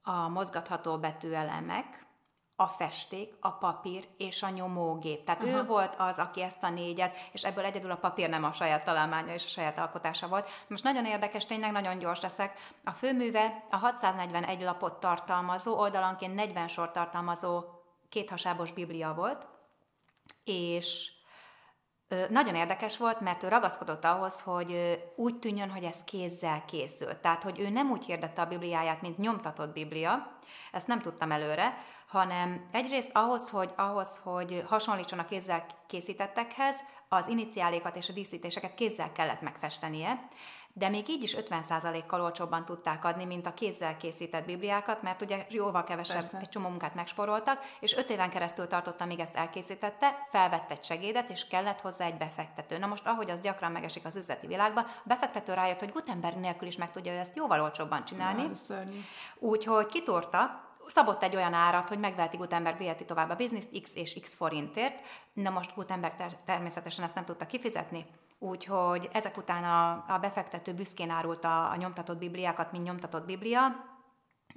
A 0.09 0.27
mozgatható 0.27 0.97
betűelemek, 0.97 2.07
a 2.55 2.67
festék, 2.67 3.33
a 3.39 3.51
papír 3.51 4.07
és 4.17 4.43
a 4.43 4.49
nyomógép. 4.49 5.23
Tehát 5.23 5.43
Aha. 5.43 5.57
ő 5.57 5.65
volt 5.65 5.95
az, 5.97 6.19
aki 6.19 6.41
ezt 6.41 6.63
a 6.63 6.69
négyet, 6.69 7.15
és 7.31 7.43
ebből 7.43 7.65
egyedül 7.65 7.91
a 7.91 7.95
papír 7.95 8.29
nem 8.29 8.43
a 8.43 8.51
saját 8.51 8.83
találmánya 8.83 9.33
és 9.33 9.45
a 9.45 9.47
saját 9.47 9.77
alkotása 9.77 10.27
volt. 10.27 10.49
Most 10.67 10.83
nagyon 10.83 11.05
érdekes, 11.05 11.45
tényleg 11.45 11.71
nagyon 11.71 11.97
gyors 11.97 12.21
leszek. 12.21 12.59
A 12.83 12.91
főműve 12.91 13.63
a 13.69 13.77
641 13.77 14.61
lapot 14.61 14.99
tartalmazó, 14.99 15.77
oldalanként 15.77 16.35
40 16.35 16.67
sor 16.67 16.91
tartalmazó 16.91 17.63
kéthasábos 18.09 18.71
biblia 18.71 19.13
volt, 19.13 19.47
és 20.43 21.11
nagyon 22.29 22.55
érdekes 22.55 22.97
volt, 22.97 23.19
mert 23.19 23.43
ő 23.43 23.47
ragaszkodott 23.47 24.05
ahhoz, 24.05 24.41
hogy 24.41 25.01
úgy 25.15 25.35
tűnjön, 25.39 25.69
hogy 25.69 25.83
ez 25.83 26.03
kézzel 26.03 26.65
készült. 26.65 27.17
Tehát, 27.17 27.43
hogy 27.43 27.59
ő 27.59 27.69
nem 27.69 27.91
úgy 27.91 28.05
hirdette 28.05 28.41
a 28.41 28.45
Bibliáját, 28.45 29.01
mint 29.01 29.17
nyomtatott 29.17 29.73
Biblia, 29.73 30.37
ezt 30.71 30.87
nem 30.87 31.01
tudtam 31.01 31.31
előre, 31.31 31.77
hanem 32.07 32.69
egyrészt 32.71 33.09
ahhoz, 33.13 33.49
hogy, 33.49 33.73
ahhoz, 33.75 34.19
hogy 34.23 34.63
hasonlítson 34.67 35.19
a 35.19 35.25
kézzel 35.25 35.65
készítettekhez, 35.87 36.75
az 37.09 37.27
iniciálékat 37.27 37.95
és 37.95 38.09
a 38.09 38.13
díszítéseket 38.13 38.75
kézzel 38.75 39.11
kellett 39.11 39.41
megfestenie, 39.41 40.27
de 40.79 40.89
még 40.89 41.09
így 41.09 41.23
is 41.23 41.35
50%-kal 41.37 42.21
olcsóbban 42.21 42.65
tudták 42.65 43.05
adni, 43.05 43.25
mint 43.25 43.45
a 43.45 43.53
kézzel 43.53 43.97
készített 43.97 44.45
bibliákat, 44.45 45.01
mert 45.01 45.21
ugye 45.21 45.45
jóval 45.49 45.83
kevesebb, 45.83 46.19
Persze. 46.19 46.37
egy 46.37 46.49
csomó 46.49 46.69
munkát 46.69 46.95
megsporoltak, 46.95 47.59
és 47.79 47.95
öt 47.95 48.09
éven 48.09 48.29
keresztül 48.29 48.67
tartotta, 48.67 49.05
míg 49.05 49.19
ezt 49.19 49.35
elkészítette, 49.35 50.25
felvett 50.31 50.71
egy 50.71 50.83
segédet, 50.83 51.29
és 51.29 51.47
kellett 51.47 51.81
hozzá 51.81 52.05
egy 52.05 52.17
befektető. 52.17 52.77
Na 52.77 52.87
most, 52.87 53.07
ahogy 53.07 53.29
az 53.29 53.41
gyakran 53.41 53.71
megesik 53.71 54.05
az 54.05 54.17
üzleti 54.17 54.47
világban, 54.47 54.83
a 54.83 55.01
befektető 55.03 55.53
rájött, 55.53 55.79
hogy 55.79 55.91
Gutenberg 55.91 56.37
nélkül 56.37 56.67
is 56.67 56.77
meg 56.77 56.91
tudja 56.91 57.11
ezt 57.11 57.35
jóval 57.35 57.61
olcsóbban 57.61 58.05
csinálni. 58.05 58.41
Úgyhogy 59.39 59.85
kitúrta, 59.85 60.67
szabott 60.87 61.23
egy 61.23 61.35
olyan 61.35 61.53
árat, 61.53 61.87
hogy 61.87 61.99
megveheti 61.99 62.37
Gutenberg, 62.37 62.77
viheti 62.77 63.05
tovább 63.05 63.29
a 63.29 63.35
bizniszt 63.35 63.81
X 63.81 63.91
és 63.93 64.17
X 64.21 64.33
forintért. 64.33 65.07
Na 65.33 65.49
most 65.49 65.73
Gutenberg 65.75 66.13
természetesen 66.45 67.03
ezt 67.03 67.15
nem 67.15 67.25
tudta 67.25 67.45
kifizetni, 67.45 68.05
úgyhogy 68.39 69.09
ezek 69.13 69.37
után 69.37 69.63
a, 69.63 70.13
a 70.13 70.17
befektető 70.17 70.73
büszkén 70.73 71.09
árulta 71.09 71.69
a 71.69 71.75
nyomtatott 71.75 72.17
bibliákat, 72.17 72.71
mint 72.71 72.83
nyomtatott 72.83 73.25
biblia, 73.25 73.67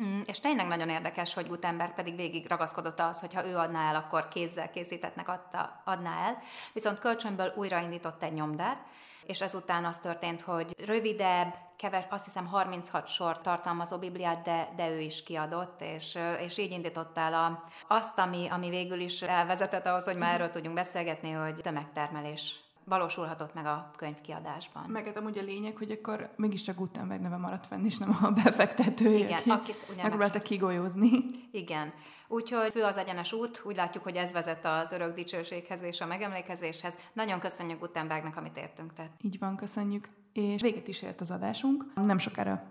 mm, 0.03 0.21
és 0.27 0.40
tényleg 0.40 0.66
nagyon 0.66 0.88
érdekes, 0.88 1.35
hogy 1.35 1.49
Gutenberg 1.49 1.95
pedig 1.95 2.16
végig 2.16 2.49
ragaszkodott 2.49 3.01
az, 3.01 3.21
hogy 3.21 3.35
ha 3.35 3.47
ő 3.47 3.57
adná 3.57 3.88
el, 3.88 3.95
akkor 3.95 4.29
kézzel 4.29 4.71
készítettnek 4.71 5.29
adta, 5.29 5.83
adná 5.85 6.25
el. 6.25 6.38
Viszont 6.73 6.99
kölcsönből 6.99 7.53
újraindított 7.57 8.23
egy 8.23 8.33
nyomdát, 8.33 8.79
és 9.27 9.40
ezután 9.40 9.85
az 9.85 9.99
történt, 9.99 10.42
hogy 10.42 10.85
rövidebb, 10.85 11.55
keves, 11.77 12.05
azt 12.09 12.25
hiszem 12.25 12.47
36 12.47 13.09
sor 13.09 13.40
tartalmazó 13.40 13.99
Bibliát, 13.99 14.42
de, 14.42 14.68
de 14.77 14.90
ő 14.90 15.01
is 15.01 15.23
kiadott, 15.23 15.81
és, 15.81 16.18
és 16.40 16.59
így 16.59 16.71
indított 16.71 17.18
el 17.18 17.35
a, 17.35 17.64
azt, 17.88 18.18
ami, 18.18 18.49
ami 18.51 18.68
végül 18.68 19.01
is 19.01 19.23
elvezetett 19.23 19.87
ahhoz, 19.87 20.05
hogy 20.05 20.16
már 20.16 20.35
erről 20.35 20.51
tudjunk 20.51 20.77
beszélgetni, 20.77 21.31
hogy 21.31 21.55
tömegtermelés 21.55 22.61
valósulhatott 22.85 23.55
meg 23.55 23.66
a 23.66 23.90
könyvkiadásban. 23.97 24.85
Meg 24.88 25.05
hát 25.05 25.16
amúgy 25.16 25.38
a 25.38 25.42
lényeg, 25.42 25.77
hogy 25.77 25.90
akkor 25.90 26.31
mégiscsak 26.37 26.77
Gutenberg 26.77 27.21
neve 27.21 27.37
maradt 27.37 27.66
fenn, 27.66 27.85
és 27.85 27.99
nem 27.99 28.18
a 28.23 28.31
befektetője, 28.45 29.18
Igen, 29.18 29.38
aki 29.38 29.51
akit 29.51 29.97
megpróbálta 29.97 30.40
kigolyózni. 30.40 31.11
Igen. 31.51 31.92
Úgyhogy 32.33 32.71
fő 32.71 32.83
az 32.83 32.97
egyenes 32.97 33.33
út, 33.33 33.62
úgy 33.64 33.77
látjuk, 33.77 34.05
hogy 34.05 34.16
ez 34.16 34.33
vezet 34.33 34.66
az 34.66 34.92
örök 34.92 35.14
dicsőséghez 35.14 35.83
és 35.83 36.01
a 36.01 36.07
megemlékezéshez. 36.07 36.95
Nagyon 37.12 37.38
köszönjük 37.38 37.79
Gutenbergnek, 37.79 38.37
amit 38.37 38.57
értünk 38.57 38.92
tett. 38.92 39.11
Így 39.21 39.38
van, 39.38 39.57
köszönjük. 39.57 40.09
És 40.33 40.62
véget 40.62 40.88
is 40.88 41.03
ért 41.03 41.21
az 41.21 41.31
adásunk. 41.31 41.85
Nem 41.95 42.18
sokára 42.18 42.62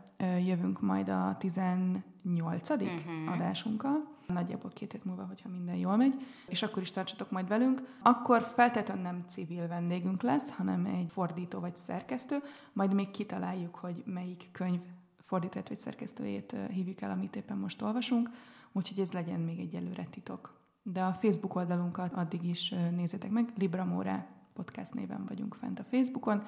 jövünk 0.45 0.81
majd 0.81 1.09
a 1.09 1.35
18. 1.39 2.69
Uh-huh. 2.69 3.33
adásunkkal 3.33 4.07
nagyjából 4.27 4.71
két 4.73 4.91
hét 4.91 5.05
múlva, 5.05 5.23
hogyha 5.23 5.49
minden 5.49 5.75
jól 5.75 5.95
megy, 5.95 6.25
és 6.47 6.63
akkor 6.63 6.81
is 6.81 6.91
tartsatok 6.91 7.31
majd 7.31 7.47
velünk. 7.47 7.81
Akkor 8.01 8.41
feltétlenül 8.41 9.03
nem 9.03 9.25
civil 9.29 9.67
vendégünk 9.67 10.21
lesz, 10.21 10.51
hanem 10.51 10.85
egy 10.85 11.07
fordító 11.09 11.59
vagy 11.59 11.75
szerkesztő, 11.75 12.43
majd 12.73 12.93
még 12.93 13.11
kitaláljuk, 13.11 13.75
hogy 13.75 14.03
melyik 14.05 14.49
könyv 14.51 14.81
fordított 15.23 15.67
vagy 15.67 15.79
szerkesztőjét 15.79 16.55
hívjuk 16.69 17.01
el, 17.01 17.11
amit 17.11 17.35
éppen 17.35 17.57
most 17.57 17.81
olvasunk, 17.81 18.29
úgyhogy 18.73 18.99
ez 18.99 19.11
legyen 19.11 19.39
még 19.39 19.59
egy 19.59 19.75
előre 19.75 20.03
titok. 20.03 20.59
De 20.83 21.03
a 21.03 21.13
Facebook 21.13 21.55
oldalunkat 21.55 22.13
addig 22.13 22.43
is 22.43 22.69
nézzétek 22.69 23.29
meg, 23.29 23.53
Libramore 23.57 24.27
podcast 24.53 24.93
néven 24.93 25.25
vagyunk 25.25 25.55
fent 25.55 25.79
a 25.79 25.83
Facebookon, 25.83 26.43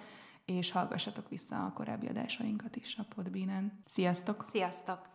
és 0.46 0.72
hallgassatok 0.72 1.30
vissza 1.30 1.66
a 1.66 1.74
korábbi 1.74 2.08
adásainkat 2.08 2.76
is 2.76 2.98
a 2.98 3.06
Podbean-en. 3.16 3.82
Sziasztok! 3.86 4.46
Sziasztok! 4.50 5.12